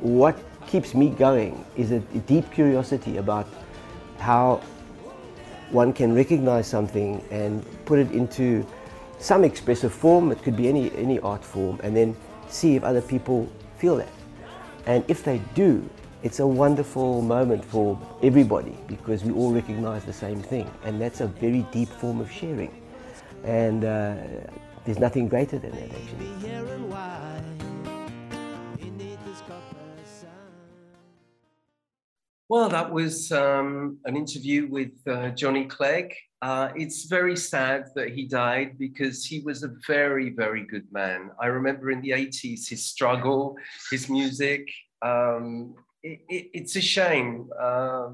What 0.01 0.37
keeps 0.67 0.93
me 0.93 1.09
going 1.09 1.63
is 1.77 1.91
a 1.91 1.99
deep 1.99 2.51
curiosity 2.51 3.17
about 3.17 3.47
how 4.21 4.61
one 5.71 5.93
can 5.93 6.13
recognize 6.13 6.67
something 6.67 7.23
and 7.31 7.65
put 7.85 7.99
it 7.99 8.11
into 8.11 8.65
some 9.19 9.43
expressive 9.43 9.93
form, 9.93 10.31
it 10.31 10.41
could 10.43 10.55
be 10.55 10.67
any, 10.67 10.91
any 10.95 11.19
art 11.19 11.43
form, 11.43 11.79
and 11.83 11.95
then 11.95 12.15
see 12.49 12.75
if 12.75 12.83
other 12.83 13.01
people 13.01 13.49
feel 13.77 13.97
that. 13.97 14.09
And 14.85 15.03
if 15.07 15.23
they 15.23 15.39
do, 15.53 15.87
it's 16.23 16.39
a 16.39 16.47
wonderful 16.47 17.21
moment 17.21 17.63
for 17.65 17.99
everybody 18.21 18.77
because 18.87 19.23
we 19.23 19.31
all 19.31 19.51
recognize 19.51 20.03
the 20.03 20.13
same 20.13 20.41
thing. 20.41 20.69
And 20.83 21.01
that's 21.01 21.21
a 21.21 21.27
very 21.27 21.65
deep 21.71 21.89
form 21.89 22.19
of 22.19 22.31
sharing. 22.31 22.71
And 23.43 23.85
uh, 23.85 24.15
there's 24.85 24.99
nothing 24.99 25.27
greater 25.27 25.57
than 25.57 25.71
that, 25.71 25.89
actually. 25.91 27.70
Well, 32.51 32.67
that 32.67 32.91
was 32.91 33.31
um, 33.31 33.99
an 34.03 34.17
interview 34.17 34.67
with 34.67 34.91
uh, 35.07 35.29
Johnny 35.29 35.63
Clegg. 35.63 36.13
Uh, 36.41 36.67
it's 36.75 37.05
very 37.05 37.37
sad 37.37 37.85
that 37.95 38.09
he 38.09 38.27
died 38.27 38.77
because 38.77 39.23
he 39.23 39.39
was 39.39 39.63
a 39.63 39.71
very, 39.87 40.31
very 40.31 40.65
good 40.65 40.85
man. 40.91 41.31
I 41.39 41.45
remember 41.45 41.91
in 41.91 42.01
the 42.01 42.09
80s 42.09 42.67
his 42.67 42.85
struggle, 42.85 43.55
his 43.89 44.09
music. 44.09 44.67
Um, 45.01 45.75
it, 46.03 46.19
it, 46.27 46.49
it's 46.53 46.75
a 46.75 46.81
shame, 46.81 47.49
uh, 47.57 48.09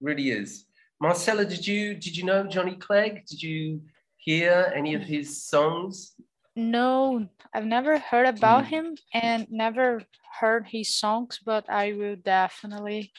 really 0.00 0.30
is. 0.30 0.64
Marcella, 0.98 1.44
did 1.44 1.66
you 1.66 1.92
did 1.92 2.16
you 2.16 2.24
know 2.24 2.44
Johnny 2.44 2.76
Clegg? 2.76 3.26
Did 3.26 3.42
you 3.42 3.82
hear 4.16 4.72
any 4.74 4.94
of 4.94 5.02
his 5.02 5.44
songs? 5.44 6.14
No, 6.56 7.28
I've 7.52 7.66
never 7.66 7.98
heard 7.98 8.28
about 8.28 8.64
him 8.64 8.96
and 9.12 9.46
never 9.50 10.04
heard 10.40 10.68
his 10.68 10.88
songs, 10.94 11.38
but 11.44 11.68
I 11.68 11.92
will 11.92 12.16
definitely 12.16 13.12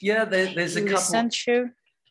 Yeah, 0.00 0.24
there, 0.24 0.52
there's 0.54 0.76
a 0.76 0.80
couple. 0.82 1.04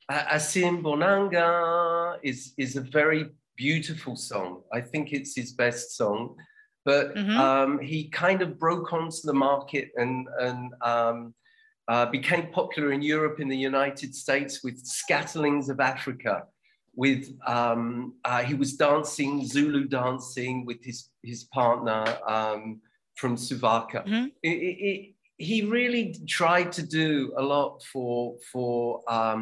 Uh, 0.07 0.23
Asimbonanga 0.37 2.17
is 2.23 2.53
is 2.57 2.75
a 2.75 2.81
very 2.81 3.29
beautiful 3.57 4.15
song. 4.15 4.61
I 4.71 4.81
think 4.81 5.11
it's 5.13 5.35
his 5.35 5.51
best 5.53 5.95
song, 5.97 6.35
but 6.85 7.13
Mhm. 7.15 7.37
um, 7.37 7.79
he 7.79 8.09
kind 8.09 8.41
of 8.41 8.57
broke 8.57 8.93
onto 8.93 9.21
the 9.23 9.33
market 9.33 9.91
and 9.95 10.27
and 10.39 10.73
um, 10.81 11.33
uh, 11.87 12.05
became 12.05 12.51
popular 12.51 12.91
in 12.91 13.01
Europe, 13.01 13.39
in 13.39 13.49
the 13.49 13.57
United 13.57 14.13
States, 14.15 14.63
with 14.63 14.77
Scatterlings 14.85 15.69
of 15.69 15.79
Africa. 15.79 16.43
With 16.95 17.23
um, 17.47 18.15
uh, 18.25 18.43
he 18.43 18.53
was 18.55 18.73
dancing 18.73 19.45
Zulu 19.45 19.85
dancing 19.87 20.65
with 20.65 20.83
his 20.83 21.09
his 21.23 21.43
partner 21.45 22.03
um, 22.27 22.81
from 23.15 23.35
Savuka. 23.35 24.01
It- 24.43 24.61
it- 24.69 24.79
it- 24.89 25.15
he 25.39 25.63
really 25.63 26.15
tried 26.27 26.71
to 26.73 26.83
do 26.83 27.33
a 27.37 27.41
lot 27.41 27.81
for 27.91 28.35
for 28.51 29.01
um, 29.11 29.39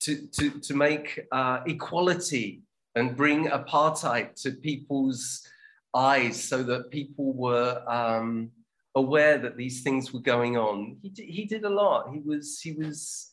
to, 0.00 0.26
to, 0.36 0.50
to 0.66 0.74
make 0.74 1.20
uh, 1.32 1.60
equality 1.66 2.62
and 2.96 3.16
bring 3.16 3.46
apartheid 3.48 4.34
to 4.42 4.50
people's 4.52 5.46
eyes 5.94 6.42
so 6.42 6.62
that 6.62 6.90
people 6.90 7.32
were 7.34 7.82
um, 7.88 8.50
aware 8.94 9.38
that 9.38 9.56
these 9.56 9.82
things 9.82 10.12
were 10.12 10.20
going 10.34 10.56
on. 10.56 10.96
He 11.02 11.08
did, 11.10 11.26
he 11.28 11.44
did 11.44 11.64
a 11.64 11.70
lot. 11.70 12.10
He 12.12 12.20
was 12.20 12.60
he 12.60 12.72
was 12.72 13.30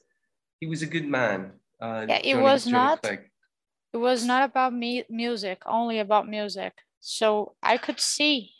he 0.59 0.67
was 0.67 0.81
a 0.83 0.87
good 0.95 1.07
man. 1.07 1.39
Uh, 1.81 2.05
Yeah, 2.09 2.15
it 2.17 2.33
Johnny- 2.33 2.43
was 2.43 2.63
Johnny 2.65 2.73
not- 2.73 3.01
Clegg. 3.01 3.21
It 3.93 3.97
was 3.97 4.25
not 4.25 4.43
about 4.43 4.73
me 4.73 5.03
music, 5.09 5.59
only 5.65 5.99
about 5.99 6.27
music. 6.27 6.73
So 6.99 7.55
I 7.63 7.77
could 7.77 7.99
see 7.99 8.51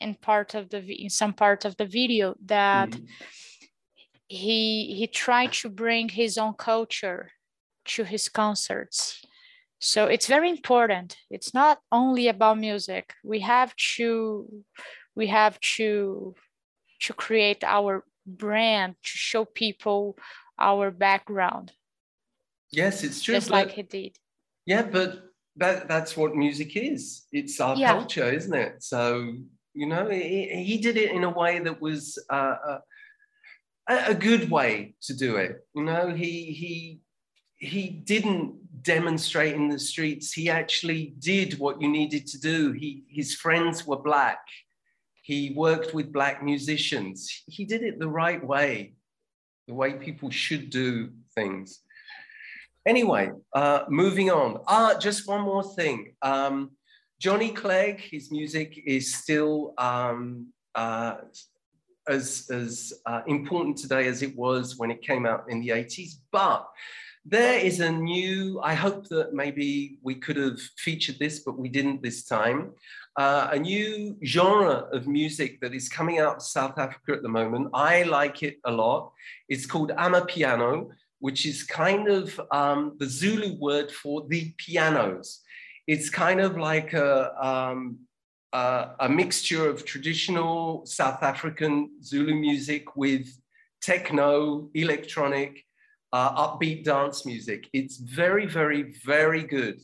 in 0.00 0.14
part 0.14 0.54
of 0.54 0.68
the 0.70 0.80
in 1.04 1.10
some 1.10 1.32
part 1.32 1.64
of 1.64 1.76
the 1.76 1.86
video 1.86 2.34
that 2.44 2.90
mm-hmm. 2.90 3.04
he 4.28 4.94
he 4.98 5.06
tried 5.06 5.52
to 5.52 5.68
bring 5.68 6.08
his 6.08 6.38
own 6.38 6.54
culture 6.54 7.30
to 7.84 8.04
his 8.04 8.28
concerts. 8.28 9.22
So 9.78 10.06
it's 10.06 10.26
very 10.26 10.50
important. 10.50 11.16
It's 11.30 11.52
not 11.52 11.78
only 11.92 12.28
about 12.28 12.58
music. 12.58 13.14
We 13.24 13.40
have 13.40 13.74
to 13.96 14.64
we 15.14 15.26
have 15.28 15.58
to 15.76 16.34
to 17.00 17.12
create 17.12 17.62
our 17.62 18.04
brand 18.26 18.96
to 19.02 19.10
show 19.10 19.44
people 19.44 20.16
our 20.58 20.90
background 20.90 21.72
Yes, 22.70 23.04
it's 23.04 23.22
true. 23.22 23.34
just 23.34 23.50
like 23.50 23.72
he 23.72 23.82
did. 23.82 24.16
Yeah, 24.66 24.82
but 24.82 25.30
that, 25.56 25.88
that's 25.88 26.16
what 26.16 26.34
music 26.34 26.76
is. 26.76 27.24
It's 27.32 27.60
our 27.60 27.76
Yeah. 27.76 27.92
culture, 27.94 28.30
isn't 28.30 28.54
it? 28.54 28.82
So, 28.82 29.34
you 29.76 29.86
know, 29.86 30.08
he, 30.08 30.48
he 30.64 30.78
did 30.78 30.96
it 30.96 31.10
in 31.12 31.22
a 31.24 31.30
way 31.30 31.58
that 31.58 31.80
was 31.80 32.18
uh, 32.30 32.78
a, 33.88 34.04
a 34.08 34.14
good 34.14 34.50
way 34.50 34.94
to 35.02 35.14
do 35.14 35.36
it. 35.36 35.66
You 35.74 35.84
know, 35.84 36.14
he, 36.14 36.52
he, 36.52 37.00
he 37.56 37.88
didn't 37.90 38.82
demonstrate 38.82 39.54
in 39.54 39.68
the 39.68 39.78
streets. 39.78 40.32
He 40.32 40.48
actually 40.48 41.14
did 41.18 41.58
what 41.58 41.80
you 41.80 41.88
needed 41.88 42.26
to 42.28 42.40
do. 42.40 42.72
He, 42.72 43.04
his 43.08 43.34
friends 43.34 43.86
were 43.86 43.98
black. 43.98 44.38
He 45.22 45.52
worked 45.56 45.92
with 45.92 46.12
black 46.12 46.42
musicians. 46.42 47.42
He 47.46 47.64
did 47.64 47.82
it 47.82 47.98
the 47.98 48.08
right 48.08 48.42
way, 48.42 48.94
the 49.68 49.74
way 49.74 49.92
people 49.94 50.30
should 50.30 50.70
do 50.70 51.10
things. 51.34 51.80
Anyway, 52.86 53.32
uh, 53.52 53.80
moving 53.88 54.30
on. 54.30 54.60
Ah, 54.68 54.96
just 54.98 55.28
one 55.28 55.40
more 55.40 55.64
thing. 55.74 56.14
Um, 56.22 56.70
Johnny 57.18 57.50
Clegg, 57.50 58.00
his 58.00 58.30
music 58.30 58.82
is 58.86 59.14
still 59.14 59.72
um, 59.78 60.48
uh, 60.74 61.16
as, 62.08 62.46
as 62.50 62.92
uh, 63.06 63.22
important 63.26 63.78
today 63.78 64.06
as 64.06 64.22
it 64.22 64.36
was 64.36 64.76
when 64.76 64.90
it 64.90 65.02
came 65.02 65.24
out 65.24 65.44
in 65.48 65.60
the 65.60 65.70
80s. 65.70 66.16
But 66.30 66.68
there 67.24 67.58
is 67.58 67.80
a 67.80 67.90
new, 67.90 68.60
I 68.62 68.74
hope 68.74 69.08
that 69.08 69.32
maybe 69.32 69.98
we 70.02 70.14
could 70.14 70.36
have 70.36 70.60
featured 70.76 71.18
this, 71.18 71.40
but 71.40 71.58
we 71.58 71.68
didn't 71.68 72.02
this 72.02 72.24
time. 72.24 72.72
Uh, 73.16 73.48
a 73.50 73.58
new 73.58 74.16
genre 74.22 74.86
of 74.92 75.08
music 75.08 75.58
that 75.62 75.74
is 75.74 75.88
coming 75.88 76.18
out 76.18 76.36
of 76.36 76.42
South 76.42 76.78
Africa 76.78 77.12
at 77.12 77.22
the 77.22 77.28
moment. 77.28 77.68
I 77.72 78.02
like 78.02 78.42
it 78.42 78.58
a 78.64 78.70
lot. 78.70 79.10
It's 79.48 79.64
called 79.64 79.90
Amapiano 79.90 80.90
which 81.18 81.46
is 81.46 81.62
kind 81.62 82.08
of 82.08 82.40
um, 82.52 82.96
the 82.98 83.06
Zulu 83.06 83.58
word 83.58 83.90
for 83.90 84.26
the 84.28 84.52
pianos. 84.58 85.42
It's 85.86 86.10
kind 86.10 86.40
of 86.40 86.56
like 86.56 86.92
a, 86.94 87.44
um, 87.44 87.98
a, 88.52 88.90
a 89.00 89.08
mixture 89.08 89.68
of 89.68 89.84
traditional 89.84 90.84
South 90.84 91.22
African 91.22 91.90
Zulu 92.02 92.34
music 92.34 92.96
with 92.96 93.28
techno, 93.80 94.68
electronic, 94.74 95.64
uh, 96.12 96.48
upbeat 96.48 96.84
dance 96.84 97.24
music. 97.24 97.68
It's 97.72 97.98
very, 97.98 98.46
very, 98.46 98.94
very 99.04 99.44
good. 99.44 99.80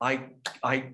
I, 0.00 0.24
I 0.62 0.92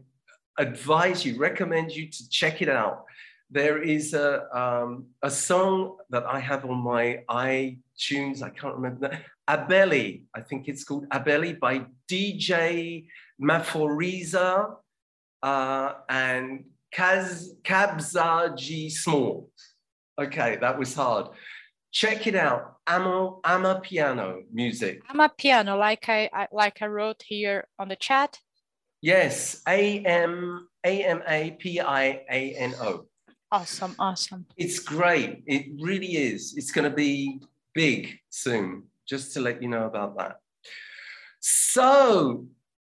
advise 0.58 1.24
you, 1.24 1.38
recommend 1.38 1.92
you 1.92 2.08
to 2.08 2.28
check 2.28 2.62
it 2.62 2.68
out. 2.68 3.04
There 3.50 3.82
is 3.82 4.14
a, 4.14 4.44
um, 4.56 5.06
a 5.22 5.30
song 5.30 5.96
that 6.10 6.24
I 6.24 6.38
have 6.38 6.64
on 6.64 6.78
my 6.78 7.24
iTunes, 7.28 8.42
I 8.42 8.50
can't 8.50 8.76
remember 8.76 9.08
that, 9.08 9.22
Abeli, 9.53 10.22
I 10.34 10.40
think 10.40 10.66
it's 10.66 10.82
called 10.82 11.07
Abeli 11.11 11.61
by 11.61 11.84
DJ 12.11 13.07
Maphorisa 13.40 14.76
uh, 15.42 15.92
and 16.09 16.64
Kaz, 16.94 17.48
Kabza 17.62 18.57
De 18.57 18.88
Small. 18.88 19.50
Okay, 20.18 20.57
that 20.61 20.78
was 20.78 20.94
hard. 20.94 21.26
Check 21.92 22.26
it 22.26 22.34
out. 22.34 22.76
Ama, 22.86 23.36
Ama 23.44 23.80
Piano 23.82 24.42
music. 24.50 25.03
I'm 25.11 25.28
piano, 25.36 25.76
like 25.76 26.09
I, 26.09 26.30
I 26.32 26.48
like 26.50 26.80
I 26.80 26.86
wrote 26.86 27.22
here 27.26 27.68
on 27.78 27.88
the 27.88 27.96
chat. 27.96 28.38
Yes, 29.03 29.61
A 29.68 29.98
M 29.98 30.68
A 30.84 31.05
M 31.05 31.22
A 31.28 31.50
P 31.59 31.80
I 31.80 32.22
A 32.30 32.55
N 32.55 32.74
O. 32.80 33.07
Awesome, 33.50 33.94
awesome. 33.98 34.46
It's 34.57 34.78
great. 34.78 35.42
It 35.46 35.66
really 35.78 36.16
is. 36.16 36.55
It's 36.57 36.72
going 36.72 36.88
to 36.88 36.96
be 36.96 37.42
big 37.74 38.18
soon, 38.30 38.84
just 39.12 39.34
to 39.34 39.40
let 39.40 39.60
you 39.62 39.68
know 39.68 39.84
about 39.84 40.16
that. 40.16 40.36
So, 41.40 42.46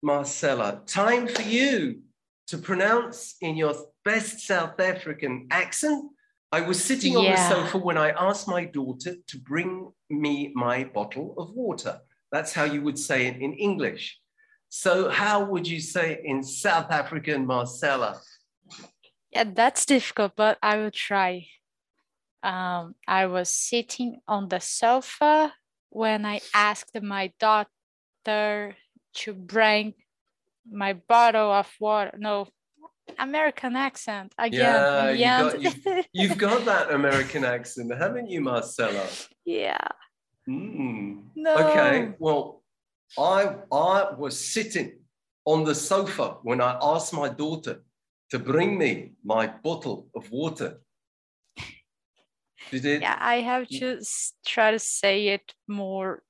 Marcella, 0.03 0.81
time 0.85 1.25
for 1.29 1.43
you 1.43 2.01
to 2.47 2.57
pronounce 2.57 3.35
in 3.39 3.55
your 3.55 3.73
best 4.03 4.41
South 4.51 4.77
African 4.81 5.47
accent. 5.49 6.11
I 6.51 6.59
was 6.69 6.83
sitting 6.83 7.15
on 7.15 7.23
the 7.23 7.37
sofa 7.37 7.77
when 7.77 7.97
I 7.97 8.09
asked 8.27 8.49
my 8.49 8.65
daughter 8.65 9.13
to 9.29 9.37
bring 9.51 9.71
me 10.09 10.51
my 10.55 10.77
bottle 10.97 11.35
of 11.37 11.47
water. 11.51 12.01
That's 12.33 12.51
how 12.51 12.65
you 12.65 12.81
would 12.81 12.99
say 12.99 13.27
it 13.27 13.37
in 13.45 13.53
English. 13.53 14.19
So, 14.67 15.07
how 15.09 15.37
would 15.45 15.65
you 15.73 15.79
say 15.79 16.05
it 16.15 16.21
in 16.25 16.43
South 16.43 16.91
African, 16.91 17.45
Marcella? 17.45 18.19
Yeah, 19.31 19.45
that's 19.59 19.85
difficult, 19.85 20.33
but 20.35 20.57
I 20.61 20.73
will 20.79 20.95
try. 21.09 21.47
Um, 22.43 22.95
I 23.07 23.27
was 23.27 23.49
sitting 23.49 24.19
on 24.27 24.49
the 24.49 24.59
sofa 24.59 25.53
when 25.89 26.25
I 26.25 26.41
asked 26.53 27.01
my 27.01 27.33
daughter 27.39 28.75
to 29.15 29.33
bring 29.33 29.93
my 30.71 30.93
bottle 30.93 31.51
of 31.51 31.67
water. 31.79 32.15
No, 32.17 32.47
American 33.17 33.75
accent 33.75 34.33
again. 34.37 34.59
Yeah, 34.59 35.11
you 35.11 35.17
Yeah. 35.19 35.41
got, 35.41 35.61
you've, 35.61 35.87
you've 36.13 36.37
got 36.37 36.65
that 36.65 36.91
American 36.91 37.43
accent, 37.43 37.93
haven't 37.95 38.29
you, 38.29 38.41
Marcella? 38.41 39.07
yeah. 39.45 39.77
Mm. 40.47 41.23
No. 41.35 41.55
Okay, 41.57 42.13
well, 42.17 42.63
I 43.17 43.55
I 43.71 44.11
was 44.17 44.39
sitting 44.39 44.99
on 45.45 45.63
the 45.63 45.75
sofa 45.75 46.37
when 46.43 46.59
I 46.61 46.77
asked 46.81 47.13
my 47.13 47.29
daughter 47.29 47.83
to 48.31 48.39
bring 48.39 48.77
me 48.77 49.13
my 49.23 49.47
bottle 49.47 50.07
of 50.15 50.31
water. 50.31 50.81
Did 52.71 52.85
it? 52.85 53.01
Yeah, 53.01 53.17
I 53.19 53.41
have 53.41 53.67
mm. 53.67 53.79
to 53.79 53.99
try 54.45 54.71
to 54.71 54.79
say 54.79 55.29
it 55.29 55.53
more 55.67 56.23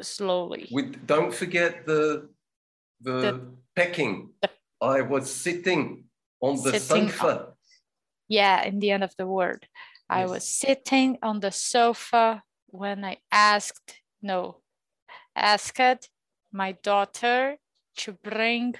slowly. 0.00 0.68
With 0.70 1.06
don't 1.06 1.34
forget 1.34 1.86
the 1.86 2.28
the, 3.00 3.12
The- 3.12 3.40
pecking. 3.74 4.30
I 4.80 5.02
was 5.02 5.30
sitting 5.30 6.04
on 6.40 6.56
the 6.62 6.78
Sitting 6.78 7.08
sofa. 7.08 7.54
Yeah, 8.28 8.62
in 8.64 8.78
the 8.80 8.90
end 8.90 9.04
of 9.04 9.14
the 9.16 9.26
word. 9.26 9.68
I 10.08 10.20
Yes. 10.20 10.30
was 10.30 10.48
sitting 10.48 11.18
on 11.22 11.40
the 11.40 11.50
sofa 11.50 12.42
when 12.66 13.04
I 13.04 13.18
asked, 13.32 14.00
no, 14.22 14.62
asked 15.34 16.10
my 16.52 16.72
daughter 16.72 17.56
to 17.96 18.12
bring 18.12 18.74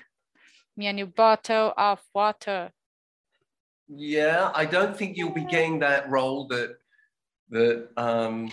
me 0.76 0.86
a 0.86 0.92
new 0.92 1.07
bottle 1.07 1.72
of 1.76 2.03
water. 2.14 2.72
Yeah, 3.88 4.51
I 4.55 4.66
don't 4.66 4.97
think 4.97 5.16
you'll 5.16 5.30
be 5.30 5.44
getting 5.44 5.78
that 5.80 6.09
role 6.11 6.47
that 6.49 6.76
that 7.51 7.88
um, 7.97 8.51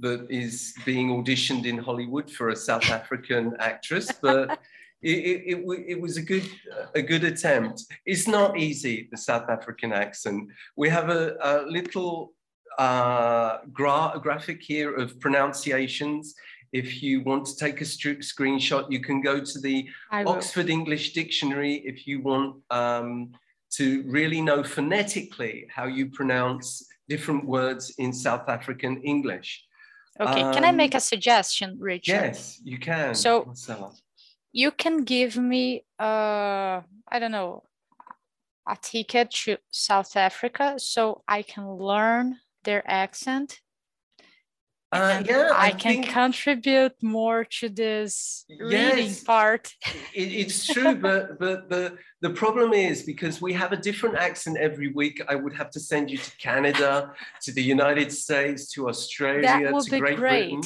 that 0.00 0.26
is 0.30 0.74
being 0.84 1.08
auditioned 1.08 1.64
in 1.64 1.78
Hollywood 1.78 2.30
for 2.30 2.50
a 2.50 2.56
South 2.56 2.90
African 2.90 3.56
actress, 3.58 4.12
but 4.20 4.50
it, 5.02 5.10
it, 5.10 5.58
it, 5.58 5.84
it 5.88 6.00
was 6.00 6.16
a 6.16 6.22
good 6.22 6.48
a 6.94 7.02
good 7.02 7.24
attempt. 7.24 7.84
It's 8.04 8.28
not 8.28 8.58
easy 8.58 9.08
the 9.10 9.16
South 9.16 9.48
African 9.48 9.92
accent. 9.92 10.48
We 10.76 10.88
have 10.88 11.08
a, 11.10 11.36
a 11.42 11.66
little 11.66 12.32
uh, 12.78 13.58
gra- 13.72 14.18
graphic 14.22 14.62
here 14.62 14.94
of 14.94 15.18
pronunciations. 15.20 16.34
If 16.72 17.02
you 17.02 17.22
want 17.22 17.46
to 17.46 17.56
take 17.56 17.80
a 17.80 17.84
screenshot, 17.84 18.90
you 18.90 19.00
can 19.00 19.22
go 19.22 19.40
to 19.40 19.60
the 19.60 19.88
Oxford 20.12 20.68
English 20.68 21.12
Dictionary 21.12 21.76
if 21.86 22.06
you 22.06 22.20
want 22.20 22.56
um, 22.70 23.32
to 23.70 24.02
really 24.06 24.42
know 24.42 24.62
phonetically 24.62 25.66
how 25.74 25.86
you 25.86 26.10
pronounce 26.10 26.86
different 27.08 27.44
words 27.46 27.94
in 27.98 28.12
South 28.12 28.48
African 28.48 29.02
English. 29.02 29.64
Okay, 30.20 30.40
can 30.54 30.64
I 30.64 30.72
make 30.72 30.94
Um, 30.94 30.98
a 30.98 31.00
suggestion, 31.00 31.76
Richard? 31.78 32.12
Yes, 32.12 32.60
you 32.64 32.78
can. 32.78 33.14
So- 33.14 33.44
Marcella. 33.44 33.92
you 34.52 34.70
can 34.70 35.04
give 35.04 35.36
me 35.36 35.84
uh 36.08 36.80
i 37.12 37.18
don't 37.20 37.32
know 37.38 37.62
a 38.66 38.76
ticket 38.80 39.30
to 39.30 39.58
south 39.70 40.16
africa 40.16 40.66
so 40.78 41.02
i 41.28 41.42
can 41.42 41.66
learn 41.90 42.24
their 42.64 42.82
accent 43.02 43.60
Uh, 44.92 45.20
yeah, 45.26 45.50
i, 45.52 45.66
I, 45.66 45.70
can 45.70 46.02
think 46.02 46.08
contribute 46.10 46.92
more 47.02 47.44
to 47.44 47.68
this 47.68 48.44
reading 48.60 49.12
part 49.24 49.74
it, 50.14 50.32
it's 50.32 50.64
true, 50.64 50.94
but 50.94 51.40
but 51.40 51.68
the 51.68 51.98
the 52.22 52.30
problem 52.30 52.72
is 52.72 53.02
because 53.02 53.42
we 53.42 53.52
have 53.52 53.72
a 53.72 53.76
different 53.76 54.16
accent 54.16 54.56
every 54.56 54.88
week. 54.88 55.20
I 55.28 55.34
would 55.34 55.52
have 55.54 55.70
to 55.70 55.80
send 55.80 56.10
you 56.10 56.18
to 56.18 56.30
Canada, 56.38 57.12
to 57.42 57.52
the 57.52 57.62
United 57.62 58.10
States, 58.10 58.70
to 58.72 58.88
Australia, 58.88 59.70
to 59.70 59.98
Great 59.98 60.16
great. 60.16 60.50
Britain. 60.50 60.62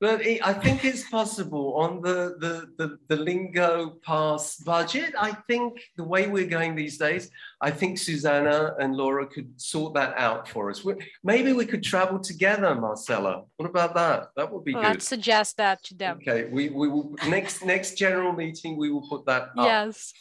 But 0.00 0.24
it, 0.24 0.46
I 0.46 0.52
think 0.52 0.84
it's 0.84 1.08
possible 1.10 1.74
on 1.76 2.00
the, 2.02 2.36
the, 2.38 2.68
the, 2.78 2.98
the 3.08 3.16
Lingo 3.16 3.98
Pass 4.04 4.56
budget. 4.58 5.12
I 5.18 5.32
think 5.48 5.80
the 5.96 6.04
way 6.04 6.28
we're 6.28 6.46
going 6.46 6.76
these 6.76 6.98
days, 6.98 7.30
I 7.60 7.70
think 7.72 7.98
Susanna 7.98 8.74
and 8.78 8.94
Laura 8.94 9.26
could 9.26 9.60
sort 9.60 9.94
that 9.94 10.14
out 10.16 10.48
for 10.48 10.70
us. 10.70 10.84
We- 10.84 10.94
Maybe 11.24 11.52
we 11.52 11.66
could 11.66 11.82
travel 11.82 12.18
together, 12.20 12.74
Marcella. 12.74 13.42
What 13.56 13.68
about 13.68 13.94
that? 13.94 14.28
That 14.36 14.52
would 14.52 14.64
be 14.64 14.72
good. 14.72 14.82
let's 14.84 15.08
suggest 15.08 15.56
that 15.56 15.82
to 15.84 15.94
them 15.94 16.18
Okay, 16.22 16.48
we, 16.50 16.68
we 16.68 16.88
will 16.88 17.14
next 17.28 17.64
next 17.64 17.96
general 17.98 18.32
meeting 18.32 18.76
we 18.76 18.90
will 18.92 19.06
put 19.08 19.26
that 19.26 19.42
up. 19.58 19.66
yes 19.72 20.12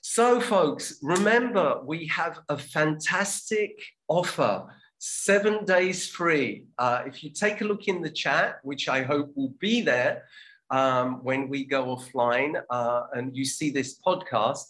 So, 0.00 0.40
folks, 0.40 0.98
remember 1.02 1.80
we 1.84 2.06
have 2.08 2.38
a 2.48 2.56
fantastic 2.58 3.72
offer 4.08 4.64
seven 4.98 5.64
days 5.64 6.08
free. 6.08 6.64
Uh, 6.78 7.02
if 7.06 7.22
you 7.22 7.30
take 7.30 7.60
a 7.60 7.64
look 7.64 7.88
in 7.88 8.02
the 8.02 8.10
chat, 8.10 8.58
which 8.62 8.88
I 8.88 9.02
hope 9.02 9.32
will 9.34 9.54
be 9.60 9.82
there 9.82 10.24
um, 10.70 11.22
when 11.22 11.48
we 11.48 11.64
go 11.64 11.84
offline 11.86 12.60
uh, 12.70 13.02
and 13.12 13.36
you 13.36 13.44
see 13.44 13.70
this 13.70 13.98
podcast, 13.98 14.64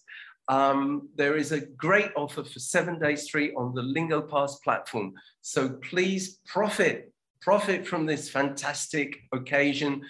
um, 0.48 1.08
there 1.16 1.36
is 1.36 1.52
a 1.52 1.60
great 1.60 2.10
offer 2.16 2.44
for 2.44 2.58
seven 2.58 2.98
days 2.98 3.28
free 3.28 3.52
on 3.54 3.74
the 3.74 3.82
Lingo 3.82 4.20
Pass 4.20 4.56
platform. 4.56 5.14
So 5.42 5.68
please 5.68 6.38
profit, 6.46 7.12
profit 7.40 7.86
from 7.86 8.06
this 8.06 8.28
fantastic 8.28 9.16
occasion 9.32 10.02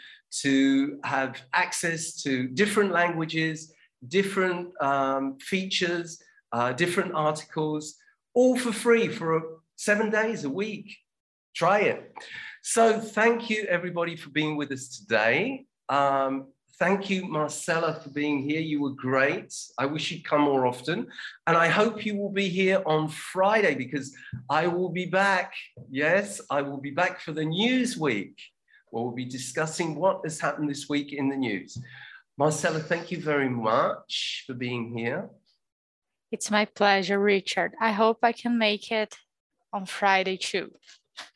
to 0.42 0.98
have 1.04 1.40
access 1.54 2.22
to 2.22 2.48
different 2.48 2.92
languages, 2.92 3.72
different 4.08 4.70
um, 4.82 5.38
features, 5.38 6.22
uh, 6.52 6.72
different 6.72 7.14
articles, 7.14 7.96
all 8.34 8.58
for 8.58 8.72
free 8.72 9.08
for 9.08 9.60
seven 9.76 10.10
days 10.10 10.44
a 10.44 10.50
week. 10.50 10.96
Try 11.54 11.80
it. 11.80 12.12
So 12.62 12.98
thank 13.00 13.48
you 13.48 13.64
everybody 13.68 14.16
for 14.16 14.30
being 14.30 14.56
with 14.56 14.72
us 14.72 14.88
today. 14.98 15.66
Um, 15.88 16.48
thank 16.78 17.08
you, 17.08 17.26
Marcella, 17.26 18.00
for 18.02 18.10
being 18.10 18.42
here. 18.42 18.60
You 18.60 18.82
were 18.82 18.90
great. 18.90 19.54
I 19.78 19.86
wish 19.86 20.10
you'd 20.10 20.24
come 20.24 20.42
more 20.42 20.66
often. 20.66 21.06
And 21.46 21.56
I 21.56 21.68
hope 21.68 22.04
you 22.04 22.16
will 22.16 22.32
be 22.32 22.48
here 22.48 22.82
on 22.84 23.08
Friday 23.08 23.74
because 23.74 24.14
I 24.50 24.66
will 24.66 24.90
be 24.90 25.06
back. 25.06 25.54
Yes, 25.90 26.40
I 26.50 26.62
will 26.62 26.78
be 26.80 26.90
back 26.90 27.20
for 27.20 27.32
the 27.32 27.44
news 27.44 27.96
week 27.96 28.38
where 28.90 29.04
we'll 29.04 29.12
be 29.14 29.24
discussing 29.24 29.94
what 29.94 30.20
has 30.24 30.40
happened 30.40 30.68
this 30.68 30.88
week 30.88 31.12
in 31.12 31.28
the 31.28 31.36
news. 31.36 31.78
Marcella, 32.38 32.80
thank 32.80 33.10
you 33.10 33.20
very 33.20 33.48
much 33.48 34.44
for 34.46 34.54
being 34.54 34.96
here. 34.96 35.30
it's 36.32 36.50
my 36.50 36.64
pleasure 36.64 37.18
richard 37.20 37.72
i 37.80 37.92
hope 37.92 38.18
i 38.22 38.32
can 38.32 38.58
make 38.58 38.90
it 38.90 39.16
on 39.72 39.86
friday 39.86 40.36
too 40.36 40.70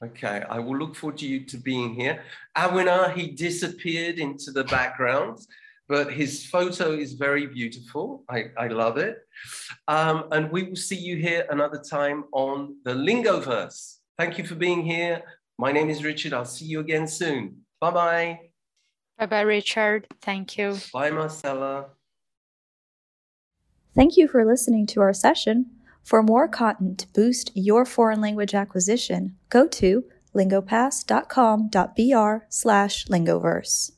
Okay, 0.02 0.42
I 0.48 0.58
will 0.58 0.76
look 0.76 0.94
forward 0.94 1.18
to 1.18 1.26
you 1.26 1.40
to 1.46 1.56
being 1.56 1.94
here. 1.94 2.22
Awina, 2.56 3.14
he 3.14 3.28
disappeared 3.28 4.18
into 4.18 4.50
the 4.50 4.64
background, 4.64 5.38
but 5.88 6.12
his 6.12 6.46
photo 6.46 6.92
is 6.92 7.14
very 7.14 7.46
beautiful. 7.46 8.24
I, 8.28 8.50
I 8.58 8.68
love 8.68 8.98
it. 8.98 9.18
Um, 9.88 10.24
and 10.32 10.50
we 10.50 10.64
will 10.64 10.76
see 10.76 10.96
you 10.96 11.16
here 11.16 11.46
another 11.50 11.78
time 11.78 12.24
on 12.32 12.76
the 12.84 12.92
Lingoverse. 12.92 13.98
Thank 14.18 14.38
you 14.38 14.44
for 14.44 14.54
being 14.54 14.82
here. 14.82 15.22
My 15.58 15.72
name 15.72 15.90
is 15.90 16.04
Richard. 16.04 16.32
I'll 16.32 16.44
see 16.44 16.66
you 16.66 16.80
again 16.80 17.06
soon. 17.06 17.64
Bye-bye. 17.80 18.38
bye 19.18 19.26
bye 19.26 19.40
richard 19.40 20.06
thank 20.20 20.58
you 20.58 20.76
Bye, 20.92 21.10
Marcella. 21.10 21.86
Thank 23.94 24.16
you 24.16 24.28
for 24.28 24.44
listening 24.44 24.86
to 24.88 25.00
our 25.00 25.12
session. 25.12 25.66
For 26.02 26.22
more 26.22 26.48
content 26.48 26.98
to 26.98 27.08
boost 27.12 27.52
your 27.54 27.84
foreign 27.84 28.20
language 28.20 28.54
acquisition, 28.54 29.36
go 29.48 29.66
to 29.68 30.04
lingopass.com.br 30.34 32.44
slash 32.48 33.06
lingoverse. 33.06 33.92